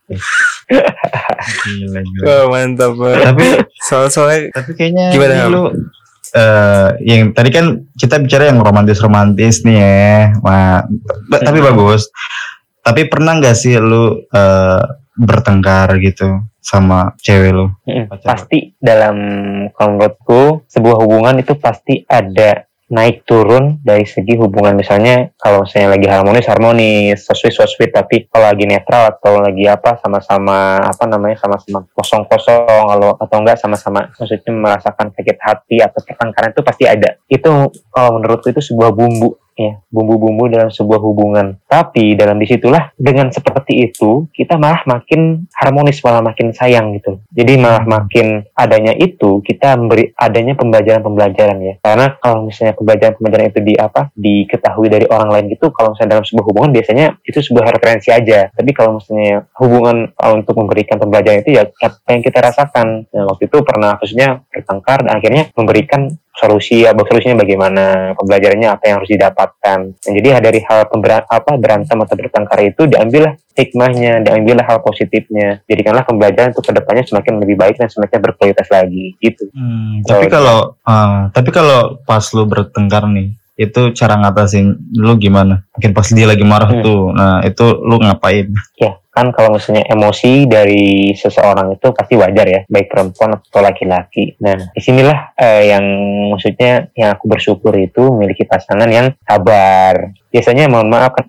gila. 1.63 1.99
Wah, 2.21 2.43
mantap 2.47 2.91
banget. 2.93 3.17
Tapi 3.25 3.45
soal 3.81 4.07
soalnya 4.07 4.53
tapi 4.53 4.71
kayaknya 4.73 5.05
Gimana, 5.09 5.49
lu 5.49 5.63
eh 6.35 6.87
yang 7.07 7.31
tadi 7.31 7.49
kan 7.49 7.65
kita 7.95 8.19
bicara 8.19 8.51
yang 8.51 8.61
romantis-romantis 8.61 9.63
nih 9.63 9.77
ya. 9.79 10.37
Wah, 10.43 10.85
ba- 11.27 11.41
tapi 11.41 11.59
bagus. 11.59 12.11
Tapi 12.83 13.09
pernah 13.09 13.35
nggak 13.35 13.57
sih 13.57 13.73
lu 13.75 14.21
eh, 14.21 14.81
bertengkar 15.17 15.97
gitu 15.97 16.45
sama 16.61 17.15
cewek 17.17 17.51
lu? 17.51 17.65
Mm, 17.83 18.05
Pacaran. 18.05 18.27
pasti 18.27 18.57
dalam 18.77 19.17
kalau 19.73 19.97
menurutku 19.97 20.41
sebuah 20.67 20.97
hubungan 21.01 21.41
itu 21.41 21.57
pasti 21.57 22.05
ada 22.05 22.66
naik 22.87 23.27
turun 23.27 23.83
dari 23.83 24.07
segi 24.07 24.39
hubungan. 24.39 24.75
Misalnya 24.75 25.31
kalau 25.35 25.67
misalnya 25.67 25.99
lagi 25.99 26.07
harmonis 26.07 26.47
harmonis. 26.47 27.27
So 27.27 27.35
sweet 27.35 27.91
tapi 27.91 28.27
kalau 28.31 28.47
lagi 28.51 28.63
netral 28.63 29.11
atau 29.15 29.43
lagi 29.43 29.67
apa 29.67 29.99
sama-sama 29.99 30.79
apa 30.83 31.03
namanya 31.07 31.35
sama-sama 31.39 31.83
kosong 31.91 32.23
kosong 32.27 32.63
kalau 32.63 33.15
atau 33.19 33.37
enggak 33.43 33.59
sama-sama 33.59 34.07
maksudnya 34.07 34.51
merasakan 34.55 35.11
sakit 35.11 35.37
hati 35.39 35.77
atau 35.83 35.99
pertengkaran 36.03 36.51
itu 36.55 36.61
pasti 36.63 36.83
ada. 36.87 37.09
Itu 37.27 37.71
kalau 37.91 38.09
menurutku 38.19 38.51
itu 38.51 38.63
sebuah 38.63 38.95
bumbu 38.95 39.46
ya 39.57 39.81
bumbu-bumbu 39.89 40.47
dalam 40.53 40.69
sebuah 40.69 41.01
hubungan. 41.01 41.57
Tapi 41.65 42.13
dalam 42.13 42.37
di 42.37 42.45
situlah 42.45 42.93
dengan 42.93 43.33
seperti 43.33 43.89
itu 43.89 44.29
kita 44.29 44.55
malah 44.61 44.85
makin 44.85 45.49
harmonis 45.51 45.99
malah 46.05 46.21
makin 46.21 46.53
sayang 46.53 46.93
gitu. 47.01 47.17
Jadi 47.33 47.57
malah 47.57 47.83
makin 47.83 48.45
adanya 48.53 48.93
itu 48.93 49.41
kita 49.41 49.73
memberi 49.73 50.13
adanya 50.13 50.53
pembelajaran-pembelajaran 50.53 51.57
ya. 51.59 51.73
Karena 51.81 52.13
kalau 52.21 52.45
misalnya 52.45 52.77
pembelajaran-pembelajaran 52.77 53.49
itu 53.49 53.61
di 53.65 53.73
apa 53.73 54.13
diketahui 54.13 54.87
dari 54.87 55.09
orang 55.09 55.33
lain 55.33 55.45
gitu 55.57 55.73
kalau 55.73 55.97
misalnya 55.97 56.21
dalam 56.21 56.25
sebuah 56.29 56.45
hubungan 56.45 56.71
biasanya 56.71 57.17
itu 57.25 57.39
sebuah 57.41 57.73
referensi 57.73 58.13
aja. 58.13 58.53
Tapi 58.53 58.71
kalau 58.77 59.01
misalnya 59.01 59.49
hubungan 59.57 60.13
uh, 60.13 60.33
untuk 60.37 60.53
memberikan 60.61 61.01
pembelajaran 61.01 61.41
itu 61.41 61.57
ya 61.57 61.65
apa 61.65 62.09
yang 62.13 62.21
kita 62.21 62.39
rasakan? 62.39 63.09
Nah, 63.09 63.25
waktu 63.25 63.49
itu 63.49 63.57
pernah 63.65 63.97
maksudnya 63.97 64.45
bertengkar 64.53 65.07
dan 65.07 65.17
akhirnya 65.17 65.43
memberikan 65.57 66.13
solusi 66.37 66.85
ya 66.85 66.93
solusinya 66.93 67.41
bagaimana 67.41 67.83
pembelajarannya 68.13 68.69
apa 68.69 68.83
yang 68.85 68.95
harus 69.01 69.09
didapatkan 69.09 69.79
Dan 69.97 70.11
jadi 70.13 70.37
dari 70.39 70.61
hal 70.61 70.85
pembera- 70.85 71.25
apa 71.25 71.57
berantem 71.57 71.97
atau 71.97 72.13
bertengkar 72.13 72.59
itu 72.61 72.85
diambillah 72.85 73.33
hikmahnya 73.51 74.21
diambillah 74.21 74.61
hal 74.61 74.79
positifnya 74.79 75.65
jadikanlah 75.65 76.05
pembelajaran 76.05 76.53
untuk 76.53 76.61
ke 76.63 76.73
depannya 76.73 77.03
semakin 77.03 77.41
lebih 77.41 77.57
baik 77.57 77.75
dan 77.75 77.89
semakin 77.89 78.21
berkualitas 78.21 78.69
lagi 78.69 79.17
gitu 79.17 79.49
Hmm, 79.49 80.05
tapi 80.05 80.25
Oh, 80.27 80.31
kalau 80.31 80.57
eh, 80.79 81.19
tapi 81.33 81.49
kalau 81.49 81.79
pas 82.03 82.21
lu 82.31 82.45
bertengkar 82.45 83.09
nih, 83.09 83.33
itu 83.57 83.89
cara 83.91 84.13
ngatasin 84.15 84.69
lu 84.93 85.17
gimana? 85.17 85.65
Mungkin 85.73 85.91
pas 85.91 86.05
dia 86.07 86.29
lagi 86.29 86.45
marah 86.45 86.69
Hmm. 86.69 86.83
tuh. 86.83 87.01
Nah, 87.09 87.41
itu 87.41 87.65
lu 87.81 87.97
ngapain? 87.97 88.53
ya 88.77 88.93
kan 89.17 89.33
kalau 89.33 89.57
misalnya 89.57 89.81
emosi 89.89 90.45
dari 90.45 91.09
seseorang 91.17 91.73
itu 91.73 91.89
pasti 91.89 92.13
wajar 92.13 92.45
ya 92.45 92.61
baik 92.69 92.85
perempuan 92.85 93.33
atau 93.33 93.65
laki-laki. 93.65 94.37
Nah 94.37 94.69
di 94.69 94.77
sinilah 94.77 95.33
eh, 95.33 95.73
yang 95.73 95.85
maksudnya 96.29 96.93
yang 96.93 97.17
aku 97.17 97.25
bersyukur 97.25 97.73
itu 97.73 98.13
memiliki 98.13 98.45
pasangan 98.45 98.85
yang 98.85 99.09
sabar. 99.25 100.13
Biasanya 100.29 100.69
mohon 100.69 100.93
maaf 100.93 101.17
kan 101.17 101.25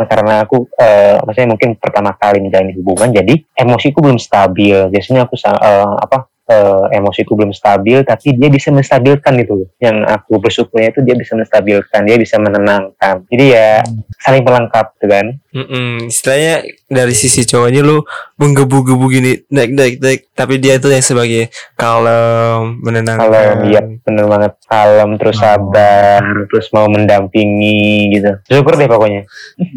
karena 0.00 0.44
aku 0.44 0.68
eh, 0.76 1.16
maksudnya 1.24 1.48
mungkin 1.56 1.80
pertama 1.80 2.12
kali 2.20 2.44
menjalani 2.44 2.76
hubungan 2.76 3.08
jadi 3.08 3.34
emosiku 3.56 4.04
belum 4.04 4.20
stabil. 4.20 4.92
Biasanya 4.92 5.24
aku 5.24 5.40
sa- 5.40 5.56
eh, 5.56 6.20
apa 6.50 6.90
eh, 6.90 6.98
emosiku 6.98 7.38
belum 7.38 7.54
stabil 7.54 8.02
tapi 8.02 8.34
dia 8.34 8.50
bisa 8.50 8.74
menstabilkan 8.74 9.38
itu 9.38 9.52
loh. 9.54 9.68
yang 9.78 10.02
aku 10.02 10.42
bersyukurnya 10.42 10.90
itu 10.90 11.00
dia 11.06 11.14
bisa 11.14 11.38
menstabilkan 11.38 12.02
dia 12.02 12.18
bisa 12.18 12.36
menenangkan. 12.42 13.22
Jadi 13.30 13.44
ya 13.54 13.86
saling 14.18 14.42
melengkap 14.42 14.98
gitu 14.98 15.06
kan. 15.06 15.26
Mm-mm, 15.50 16.06
istilahnya 16.10 16.62
dari 16.86 17.14
sisi 17.14 17.42
cowoknya 17.46 17.82
lu 17.82 18.02
menggebu-gebu 18.38 19.04
gini 19.10 19.32
naik 19.50 19.70
naik 19.74 19.94
naik. 20.02 20.20
Tapi 20.34 20.58
dia 20.58 20.78
itu 20.78 20.90
yang 20.90 21.04
sebagai 21.06 21.54
kalem 21.78 22.82
menenangkan. 22.82 23.30
Kalem, 23.30 23.56
iya 23.70 23.80
bener 24.02 24.26
banget. 24.26 24.52
Kalem 24.66 25.10
terus 25.16 25.38
Oh. 25.40 25.42
sabar 25.46 26.20
terus 26.50 26.66
mau 26.74 26.90
mendampingi 26.90 28.10
gitu. 28.18 28.30
Syukur 28.50 28.74
deh 28.76 28.90
pokoknya. 28.90 29.22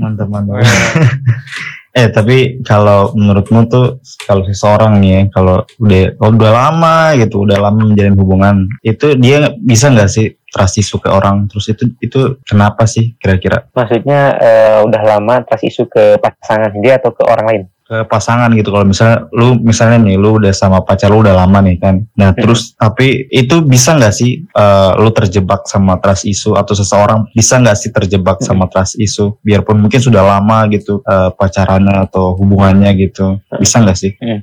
Mantap, 0.01 0.27
mantap. 0.27 0.59
eh, 1.93 2.09
tapi 2.09 2.59
kalau 2.65 3.13
menurutmu 3.13 3.69
tuh 3.69 3.85
kalau 4.25 4.43
seseorang 4.49 4.97
nih 4.99 5.09
ya, 5.13 5.21
kalau 5.29 5.63
udah 5.79 6.17
kalau 6.17 6.31
udah 6.35 6.51
lama 6.51 6.97
gitu, 7.21 7.45
udah 7.45 7.57
lama 7.61 7.81
menjalin 7.93 8.17
hubungan, 8.17 8.55
itu 8.81 9.13
dia 9.15 9.53
bisa 9.61 9.93
nggak 9.93 10.09
sih 10.09 10.33
trust 10.49 10.81
issue 10.81 11.01
ke 11.01 11.09
orang? 11.09 11.45
Terus 11.49 11.65
itu 11.73 11.83
itu 12.01 12.19
kenapa 12.45 12.85
sih 12.85 13.13
kira-kira? 13.17 13.69
maksudnya 13.73 14.37
eh, 14.37 14.79
udah 14.85 15.01
lama 15.01 15.41
trust 15.45 15.65
isu 15.65 15.83
ke 15.89 16.17
pasangan 16.21 16.73
dia 16.81 16.97
atau 17.01 17.11
ke 17.13 17.23
orang 17.25 17.45
lain 17.49 17.63
ke 17.83 18.07
pasangan 18.07 18.47
gitu 18.55 18.71
kalau 18.71 18.87
misalnya 18.87 19.27
lu 19.35 19.59
misalnya 19.59 19.99
nih 19.99 20.15
lu 20.15 20.39
udah 20.39 20.51
sama 20.51 20.79
pacar 20.81 21.11
lu 21.11 21.19
udah 21.19 21.35
lama 21.35 21.59
nih 21.59 21.75
kan 21.77 22.07
nah 22.15 22.31
Mhm. 22.31 22.39
terus 22.39 22.71
tapi 22.73 23.27
itu 23.27 23.59
bisa 23.59 23.93
nggak 23.93 24.13
sih 24.13 24.39
eh, 24.39 24.91
lu 24.95 25.11
terjebak 25.11 25.67
sama 25.67 25.99
trust 25.99 26.23
issue 26.23 26.55
atau 26.55 26.71
seseorang 26.71 27.27
bisa 27.31 27.59
nggak 27.59 27.75
sih 27.75 27.91
terjebak 27.91 28.39
Mhm. 28.39 28.45
sama 28.47 28.65
trust 28.67 28.95
issue 28.95 29.35
biarpun 29.39 29.77
mungkin 29.77 29.99
sudah 29.99 30.23
lama 30.23 30.63
gitu 30.71 31.03
eh, 31.03 31.29
pacarannya 31.35 32.07
atau 32.07 32.33
hubungannya 32.33 32.95
gitu 32.95 33.43
bisa 33.59 33.83
nggak 33.83 33.97
sih 33.99 34.15
Mhm. 34.15 34.39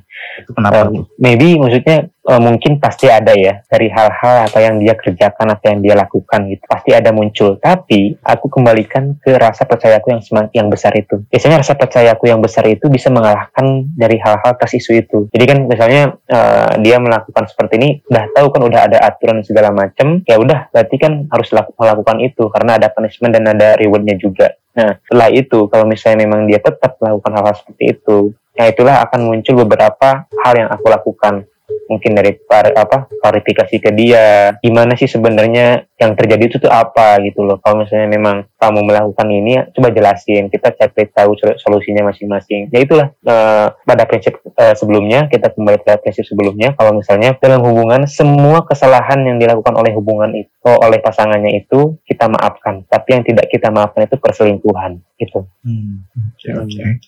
Itu 0.51 0.59
kenapa? 0.59 0.91
Tuh 0.91 1.07
maybe 1.15 1.55
maksudnya 1.55 2.11
eh, 2.11 2.41
mungkin 2.43 2.83
pasti 2.83 3.07
ada 3.07 3.31
ya 3.31 3.63
dari 3.71 3.87
hal-hal 3.87 4.51
apa 4.51 4.59
yang 4.59 4.83
dia 4.83 4.99
kerjakan 4.99 5.47
apa 5.55 5.63
yang 5.71 5.79
dia 5.79 5.95
lakukan 5.95 6.51
gitu 6.51 6.63
pasti 6.67 6.91
ada 6.91 7.15
muncul. 7.15 7.55
Tapi 7.55 8.19
aku 8.19 8.51
kembalikan 8.51 9.15
ke 9.23 9.39
rasa 9.39 9.63
percayaku 9.63 10.11
yang 10.11 10.21
yang 10.51 10.67
besar 10.67 10.91
itu. 10.99 11.23
Biasanya 11.31 11.63
rasa 11.63 11.79
percayaku 11.79 12.27
yang 12.27 12.43
besar 12.43 12.67
itu 12.67 12.91
bisa 12.91 13.07
mengalahkan 13.07 13.87
dari 13.95 14.19
hal-hal 14.19 14.59
trust 14.59 14.75
isu 14.75 14.91
itu. 14.99 15.19
Jadi 15.31 15.43
kan 15.47 15.57
misalnya 15.71 16.19
eh, 16.27 16.71
dia 16.83 16.99
melakukan 16.99 17.47
seperti 17.47 17.79
ini 17.79 17.89
udah 18.11 18.27
tahu 18.35 18.51
kan 18.51 18.61
udah 18.67 18.81
ada 18.91 18.97
aturan 18.99 19.39
segala 19.47 19.71
macam 19.71 20.19
ya 20.27 20.35
udah 20.35 20.67
berarti 20.75 20.95
kan 20.99 21.31
harus 21.31 21.47
laku- 21.55 21.73
melakukan 21.79 22.17
itu 22.19 22.43
karena 22.51 22.75
ada 22.75 22.91
punishment 22.91 23.31
dan 23.31 23.47
ada 23.47 23.79
rewardnya 23.79 24.19
juga. 24.19 24.51
Nah, 24.71 24.95
setelah 25.03 25.27
itu 25.27 25.67
kalau 25.67 25.83
misalnya 25.83 26.23
memang 26.23 26.47
dia 26.47 26.63
tetap 26.63 26.95
melakukan 27.03 27.31
hal-hal 27.35 27.55
seperti 27.59 27.83
itu, 27.91 28.31
Nah 28.61 28.69
itulah 28.69 29.01
akan 29.09 29.25
muncul 29.25 29.65
beberapa 29.65 30.29
hal 30.45 30.53
yang 30.53 30.69
aku 30.69 30.85
lakukan. 30.85 31.49
Mungkin 31.89 32.13
dari 32.13 32.37
apa 32.53 33.09
klarifikasi 33.09 33.75
ke 33.81 33.89
dia. 33.89 34.53
Gimana 34.61 34.93
sih 34.93 35.09
sebenarnya 35.09 35.89
yang 35.97 36.13
terjadi 36.13 36.43
itu 36.45 36.57
tuh 36.61 36.69
apa 36.69 37.17
gitu 37.25 37.41
loh. 37.41 37.57
Kalau 37.57 37.81
misalnya 37.81 38.05
memang 38.05 38.45
kamu 38.61 38.85
melakukan 38.85 39.27
ini 39.33 39.65
coba 39.73 39.89
jelasin. 39.89 40.53
Kita 40.53 40.77
cari 40.77 41.09
tahu 41.09 41.33
solusinya 41.57 42.13
masing-masing. 42.13 42.69
Ya 42.69 42.85
itulah 42.85 43.09
uh, 43.25 43.73
pada 43.81 44.05
prinsip 44.05 44.37
uh, 44.45 44.77
sebelumnya 44.77 45.25
kita 45.25 45.49
kembali 45.57 45.81
pada 45.81 45.97
prinsip 45.97 46.21
sebelumnya. 46.29 46.77
Kalau 46.77 46.93
misalnya 46.93 47.33
dalam 47.41 47.65
hubungan 47.65 48.05
semua 48.05 48.61
kesalahan 48.61 49.25
yang 49.25 49.41
dilakukan 49.41 49.73
oleh 49.73 49.89
hubungan 49.97 50.37
itu 50.37 50.69
oleh 50.69 51.01
pasangannya 51.01 51.65
itu 51.65 51.97
kita 52.05 52.29
maafkan. 52.29 52.85
Tapi 52.85 53.09
yang 53.09 53.23
tidak 53.25 53.49
kita 53.49 53.73
maafkan 53.73 54.05
itu 54.05 54.21
perselingkuhan. 54.21 55.01
Gitu. 55.17 55.49
Hmm. 55.65 56.05
okay, 56.37 56.53
okay. 56.61 57.01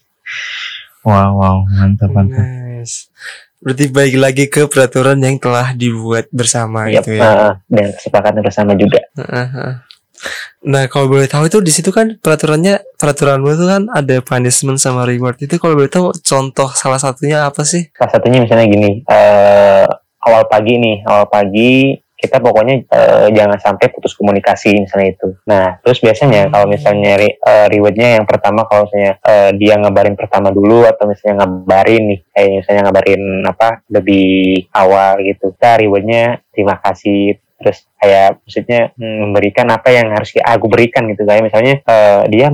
Wow 1.07 1.31
wow 1.38 1.57
mantap 1.67 2.10
mantap 2.12 2.63
nice. 2.83 3.07
Berarti 3.63 3.88
balik 3.88 4.17
lagi 4.19 4.45
ke 4.51 4.67
peraturan 4.67 5.24
yang 5.24 5.39
telah 5.39 5.72
dibuat 5.72 6.27
bersama 6.36 6.91
yep, 6.91 7.00
gitu 7.00 7.15
ya. 7.15 7.24
Uh, 7.24 7.53
dan 7.72 7.95
kesepakatan 7.95 8.43
bersama 8.43 8.75
juga. 8.75 9.00
Nah, 10.63 10.88
kalau 10.91 11.07
boleh 11.07 11.31
tahu 11.31 11.48
itu 11.48 11.63
di 11.63 11.72
situ 11.72 11.91
kan 11.95 12.19
peraturannya 12.19 12.83
peraturanmu 13.00 13.48
itu 13.55 13.65
kan 13.67 13.88
ada 13.88 14.19
punishment 14.19 14.83
sama 14.83 15.07
reward. 15.07 15.39
Itu 15.39 15.63
kalau 15.63 15.79
boleh 15.79 15.88
tahu 15.88 16.12
contoh 16.12 16.75
salah 16.75 17.00
satunya 17.00 17.48
apa 17.48 17.63
sih? 17.63 17.88
Salah 17.95 18.12
satunya 18.19 18.43
misalnya 18.43 18.67
gini, 18.67 19.00
uh, 19.07 19.88
awal 20.27 20.43
pagi 20.51 20.75
nih, 20.79 21.07
awal 21.07 21.27
pagi 21.31 22.02
kita 22.24 22.39
pokoknya 22.39 22.88
uh, 22.88 23.27
jangan 23.36 23.60
sampai 23.60 23.92
putus 23.92 24.15
komunikasi 24.15 24.80
misalnya 24.80 25.12
itu. 25.12 25.27
Nah, 25.44 25.75
terus 25.84 26.00
biasanya 26.00 26.48
hmm. 26.48 26.51
kalau 26.56 26.68
misalnya 26.72 27.12
re, 27.20 27.36
uh, 27.44 27.68
rewardnya 27.68 28.24
yang 28.24 28.25
pertama 28.25 28.63
kalau 28.63 28.88
misalnya 28.88 29.20
uh, 29.20 29.51
dia 29.51 29.75
ngabarin 29.75 30.15
pertama 30.15 30.56
dulu 30.56 30.88
atau 30.88 31.03
misalnya 31.12 31.44
ngabarin 31.44 32.03
nih, 32.08 32.20
kayak 32.32 32.50
misalnya 32.63 32.82
ngabarin 32.88 33.24
apa 33.44 33.70
lebih 33.92 34.32
awal 34.72 35.20
gitu, 35.20 35.51
kita 35.51 35.72
rewardnya 35.84 36.39
terima 36.56 36.80
kasih 36.80 37.44
terus 37.63 37.88
kayak 37.98 38.43
maksudnya 38.43 38.91
hmm, 38.93 39.17
memberikan 39.29 39.67
apa 39.72 39.89
yang 39.89 40.12
harus 40.12 40.36
aku 40.38 40.65
berikan 40.67 41.08
gitu. 41.08 41.24
Kayak 41.24 41.43
misalnya 41.48 41.74
uh, 41.88 42.27
dia 42.27 42.51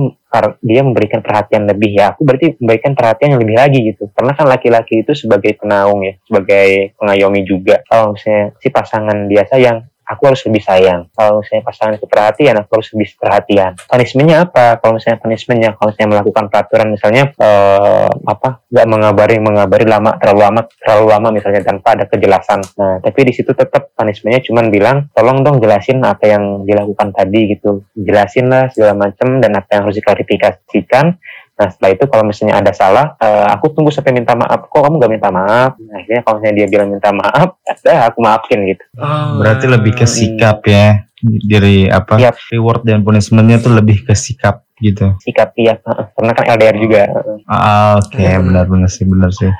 dia 0.62 0.80
memberikan 0.86 1.20
perhatian 1.20 1.66
lebih 1.66 1.90
ya. 1.98 2.14
Aku 2.14 2.22
berarti 2.22 2.54
memberikan 2.62 2.94
perhatian 2.94 3.34
yang 3.34 3.42
lebih 3.42 3.56
lagi 3.58 3.78
gitu. 3.90 4.06
Karena 4.14 4.32
kan 4.38 4.46
laki-laki 4.46 5.02
itu 5.02 5.12
sebagai 5.18 5.58
penaung 5.58 6.06
ya 6.06 6.14
sebagai 6.22 6.94
pengayomi 6.94 7.42
juga. 7.42 7.82
Kalau 7.90 8.14
misalnya 8.14 8.54
si 8.62 8.70
pasangan 8.70 9.26
biasa 9.26 9.54
yang 9.58 9.89
aku 10.10 10.22
harus 10.26 10.42
lebih 10.50 10.62
sayang. 10.66 11.06
Kalau 11.14 11.38
misalnya 11.38 11.62
pasangan 11.62 11.94
itu 11.94 12.06
perhatian, 12.10 12.54
aku 12.58 12.70
harus 12.74 12.88
lebih 12.98 13.08
perhatian. 13.14 13.70
Punishmentnya 13.86 14.36
apa? 14.42 14.82
Kalau 14.82 14.98
misalnya 14.98 15.18
punishmentnya, 15.22 15.70
kalau 15.78 15.94
misalnya 15.94 16.10
melakukan 16.18 16.44
peraturan 16.50 16.88
misalnya 16.90 17.24
uh, 17.38 18.10
apa, 18.26 18.66
nggak 18.66 18.86
mengabari 18.90 19.36
mengabari 19.38 19.86
lama 19.86 20.10
terlalu 20.18 20.40
lama 20.42 20.60
terlalu 20.82 21.06
lama 21.06 21.28
misalnya 21.30 21.62
tanpa 21.62 21.94
ada 21.94 22.04
kejelasan. 22.10 22.60
Nah, 22.74 22.98
tapi 22.98 23.20
di 23.22 23.32
situ 23.32 23.54
tetap 23.54 23.94
punishmentnya 23.94 24.42
cuma 24.42 24.66
bilang, 24.66 25.06
tolong 25.14 25.46
dong 25.46 25.62
jelasin 25.62 26.02
apa 26.02 26.26
yang 26.26 26.66
dilakukan 26.66 27.14
tadi 27.14 27.54
gitu, 27.54 27.86
jelasin 27.94 28.50
lah 28.50 28.66
segala 28.74 28.98
macam 28.98 29.38
dan 29.38 29.54
apa 29.54 29.78
yang 29.78 29.82
harus 29.86 29.96
diklarifikasikan 30.02 31.14
Nah 31.60 31.68
setelah 31.68 31.92
itu 31.92 32.04
kalau 32.08 32.24
misalnya 32.24 32.56
ada 32.56 32.72
salah, 32.72 33.12
uh, 33.20 33.52
aku 33.52 33.68
tunggu 33.76 33.92
sampai 33.92 34.16
minta 34.16 34.32
maaf. 34.32 34.64
Kok 34.72 34.80
kamu 34.80 34.96
gak 34.96 35.12
minta 35.12 35.28
maaf? 35.28 35.76
Nah, 35.76 36.00
akhirnya 36.00 36.24
kalau 36.24 36.34
misalnya 36.40 36.56
dia 36.56 36.66
bilang 36.72 36.88
minta 36.88 37.12
maaf, 37.12 37.60
ya 37.84 38.08
aku 38.08 38.18
maafin 38.24 38.64
gitu. 38.64 38.84
Oh, 38.96 39.44
Berarti 39.44 39.68
lebih 39.68 39.92
ke 39.92 40.08
sikap 40.08 40.64
ya 40.64 41.04
dari 41.20 41.84
apa 41.84 42.16
yep. 42.16 42.40
reward 42.48 42.80
dan 42.88 43.04
punishmentnya 43.04 43.60
tuh 43.60 43.76
lebih 43.76 44.08
ke 44.08 44.16
sikap 44.16 44.64
gitu. 44.80 45.12
Sikap 45.20 45.52
iya, 45.60 45.76
karena 46.16 46.32
kan 46.32 46.44
LDR 46.56 46.76
juga. 46.80 47.02
Ah, 47.44 48.00
Oke, 48.00 48.24
okay. 48.24 48.40
benar-benar 48.40 48.88
sih, 48.88 49.04
benar 49.04 49.28
sih. 49.28 49.52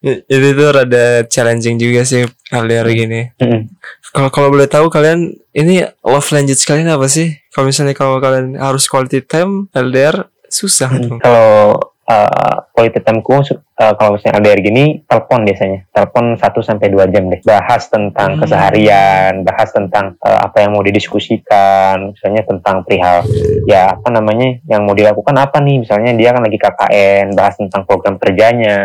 Jadi 0.00 0.46
itu 0.56 0.64
rada 0.64 1.28
challenging 1.28 1.76
juga 1.76 2.08
sih 2.08 2.24
LDR 2.48 2.88
gini. 2.88 3.36
Kalau 4.14 4.32
kalau 4.32 4.48
boleh 4.48 4.64
tahu 4.64 4.88
kalian 4.88 5.36
ini 5.52 5.84
love 6.00 6.30
language 6.32 6.64
kalian 6.64 6.88
apa 6.88 7.04
sih? 7.04 7.36
Kalau 7.52 7.68
misalnya 7.68 7.92
kalau 7.92 8.16
kalian 8.16 8.56
harus 8.56 8.88
quality 8.88 9.20
time 9.28 9.68
LDR 9.76 10.24
susah 10.48 10.90
hmm, 10.90 11.18
kalau 11.20 11.78
uh, 12.06 12.56
quality 12.72 13.00
timeku 13.02 13.42
uh, 13.76 13.94
kalau 13.96 14.16
misalnya 14.16 14.40
LDR 14.40 14.60
gini 14.64 14.84
telepon 15.04 15.44
biasanya. 15.44 15.78
Telepon 15.92 16.24
1 16.36 16.42
sampai 16.42 16.86
dua 16.88 17.04
jam 17.08 17.28
deh. 17.28 17.40
Bahas 17.44 17.88
tentang 17.88 18.36
hmm. 18.36 18.40
keseharian 18.44 19.32
bahas 19.44 19.70
tentang 19.72 20.16
uh, 20.20 20.40
apa 20.44 20.64
yang 20.64 20.76
mau 20.76 20.82
didiskusikan 20.84 22.16
misalnya 22.16 22.42
tentang 22.44 22.82
perihal 22.84 23.24
ya 23.68 23.96
apa 23.96 24.08
namanya 24.12 24.60
yang 24.68 24.84
mau 24.84 24.96
dilakukan 24.96 25.36
apa 25.36 25.60
nih? 25.60 25.84
Misalnya 25.84 26.16
dia 26.16 26.32
kan 26.32 26.42
lagi 26.44 26.58
KKN 26.58 27.36
bahas 27.36 27.54
tentang 27.56 27.82
program 27.84 28.16
kerjanya. 28.16 28.78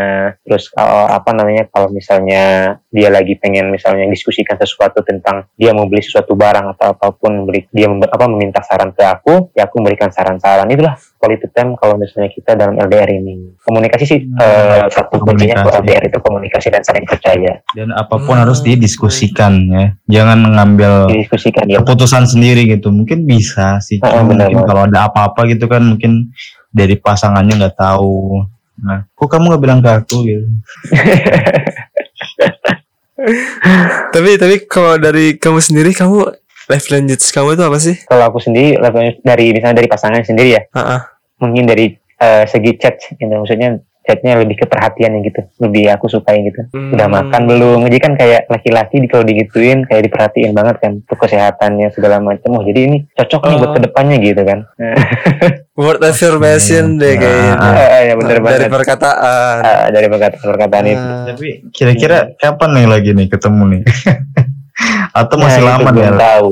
Terus 0.44 0.72
uh, 0.76 1.08
apa 1.12 1.32
namanya 1.32 1.68
kalau 1.72 1.92
misalnya 1.92 2.76
dia 2.92 3.08
lagi 3.08 3.40
pengen 3.40 3.72
misalnya 3.72 4.08
diskusikan 4.12 4.60
sesuatu 4.60 5.00
tentang 5.02 5.48
dia 5.56 5.72
mau 5.72 5.88
beli 5.88 6.04
sesuatu 6.04 6.36
barang 6.36 6.76
atau 6.76 6.92
apa 6.92 7.08
pun 7.16 7.48
beri, 7.48 7.64
dia 7.72 7.88
apa 7.88 8.26
meminta 8.28 8.60
saran 8.60 8.92
ke 8.92 9.04
aku 9.04 9.56
ya 9.56 9.68
aku 9.68 9.80
memberikan 9.80 10.12
saran-saran. 10.12 10.68
Itulah 10.68 11.00
quality 11.22 11.48
time 11.54 11.78
kalau 11.80 11.96
misalnya 11.96 12.30
kita 12.34 12.58
dalam 12.58 12.76
LDR 12.76 13.10
ini. 13.16 13.56
Komunikasi 13.64 14.04
sih 14.04 14.20
hmm. 14.28 14.38
uh, 14.42 14.81
uh, 14.82 14.90
satu 14.90 15.22
kuncinya 15.22 15.62
LDR 15.62 16.10
itu 16.10 16.18
komunikasi 16.18 16.74
dan 16.74 16.82
saling 16.82 17.06
percaya. 17.06 17.62
Dan 17.78 17.94
apa 17.94 18.18
pun 18.18 18.36
hmm. 18.36 18.44
harus 18.44 18.66
didiskusikan 18.66 19.54
ya. 19.70 19.86
Jangan 20.10 20.42
mengambil 20.42 21.06
didiskusikan, 21.14 21.70
ya. 21.70 21.86
keputusan 21.86 22.26
sendiri 22.26 22.66
gitu. 22.66 22.90
Mungkin 22.90 23.30
bisa 23.30 23.78
sih. 23.86 24.02
Uh, 24.02 24.26
benar, 24.26 24.50
mungkin 24.50 24.66
kalau 24.66 24.90
ada 24.90 25.06
apa-apa 25.06 25.46
gitu 25.54 25.70
kan 25.70 25.86
mungkin 25.86 26.34
dari 26.74 26.98
pasangannya 26.98 27.62
nggak 27.62 27.78
tahu. 27.78 28.42
Nah, 28.82 29.06
kok 29.14 29.30
kamu 29.30 29.54
nggak 29.54 29.62
bilang 29.62 29.80
ke 29.86 29.90
aku 29.94 30.18
gitu? 30.26 30.48
tapi 34.18 34.30
tapi 34.42 34.56
kalau 34.66 34.98
dari 34.98 35.38
kamu 35.38 35.62
sendiri 35.62 35.94
kamu 35.94 36.26
life 36.66 36.90
language 36.90 37.22
kamu 37.30 37.54
itu 37.54 37.64
apa 37.64 37.78
sih? 37.78 37.96
Kalau 38.10 38.24
aku 38.26 38.42
sendiri 38.42 38.82
dari 39.22 39.54
misalnya 39.54 39.78
dari 39.78 39.90
pasangan 39.92 40.26
sendiri 40.26 40.58
ya. 40.58 40.62
Uh 40.74 40.80
-uh. 40.82 41.02
Mungkin 41.38 41.70
dari 41.70 41.94
uh, 42.22 42.44
segi 42.50 42.72
chat 42.82 42.98
gitu 43.14 43.30
maksudnya 43.30 43.78
chatnya 44.02 44.42
lebih 44.42 44.58
ke 44.58 44.66
perhatian 44.66 45.22
gitu 45.22 45.46
lebih 45.62 45.94
aku 45.94 46.10
sukai 46.10 46.42
gitu. 46.42 46.66
Hmm. 46.74 46.98
udah 46.98 47.08
makan 47.08 47.42
belum? 47.46 47.80
Jadi 47.86 47.98
kan 48.02 48.14
kayak 48.18 48.50
laki-laki 48.50 48.98
di 48.98 49.08
kalau 49.08 49.22
digituin 49.22 49.86
kayak 49.86 50.10
diperhatiin 50.10 50.52
banget 50.58 50.82
kan 50.82 50.92
untuk 51.06 51.18
kesehatannya 51.22 51.88
segala 51.94 52.18
macam. 52.18 52.58
Oh 52.58 52.64
jadi 52.66 52.90
ini 52.90 52.98
cocok 53.14 53.42
nih 53.46 53.56
buat 53.62 53.70
oh. 53.70 53.74
ke 53.78 53.82
depannya 53.86 54.18
gitu 54.20 54.42
kan. 54.42 54.60
Word 55.82 56.02
affirmation 56.04 56.98
deh 56.98 57.16
kayaknya. 57.16 57.54
Ah, 57.58 57.78
ah, 57.78 58.02
ya 58.04 58.14
bener 58.18 58.38
dari 58.42 58.68
banget. 58.68 58.70
perkataan. 58.74 59.56
Ah, 59.62 59.88
dari 59.94 60.08
perkataan 60.10 60.46
perkataan 60.50 60.84
ah. 60.86 60.92
itu 60.92 61.08
tapi 61.32 61.48
kira-kira 61.72 62.18
kapan 62.42 62.70
nih 62.82 62.88
lagi 62.90 63.10
nih 63.14 63.28
ketemu 63.30 63.64
nih? 63.78 63.82
Atau 65.22 65.38
masih 65.38 65.62
nah, 65.62 65.78
lama 65.78 65.90
nih? 65.94 66.18
tahu 66.18 66.52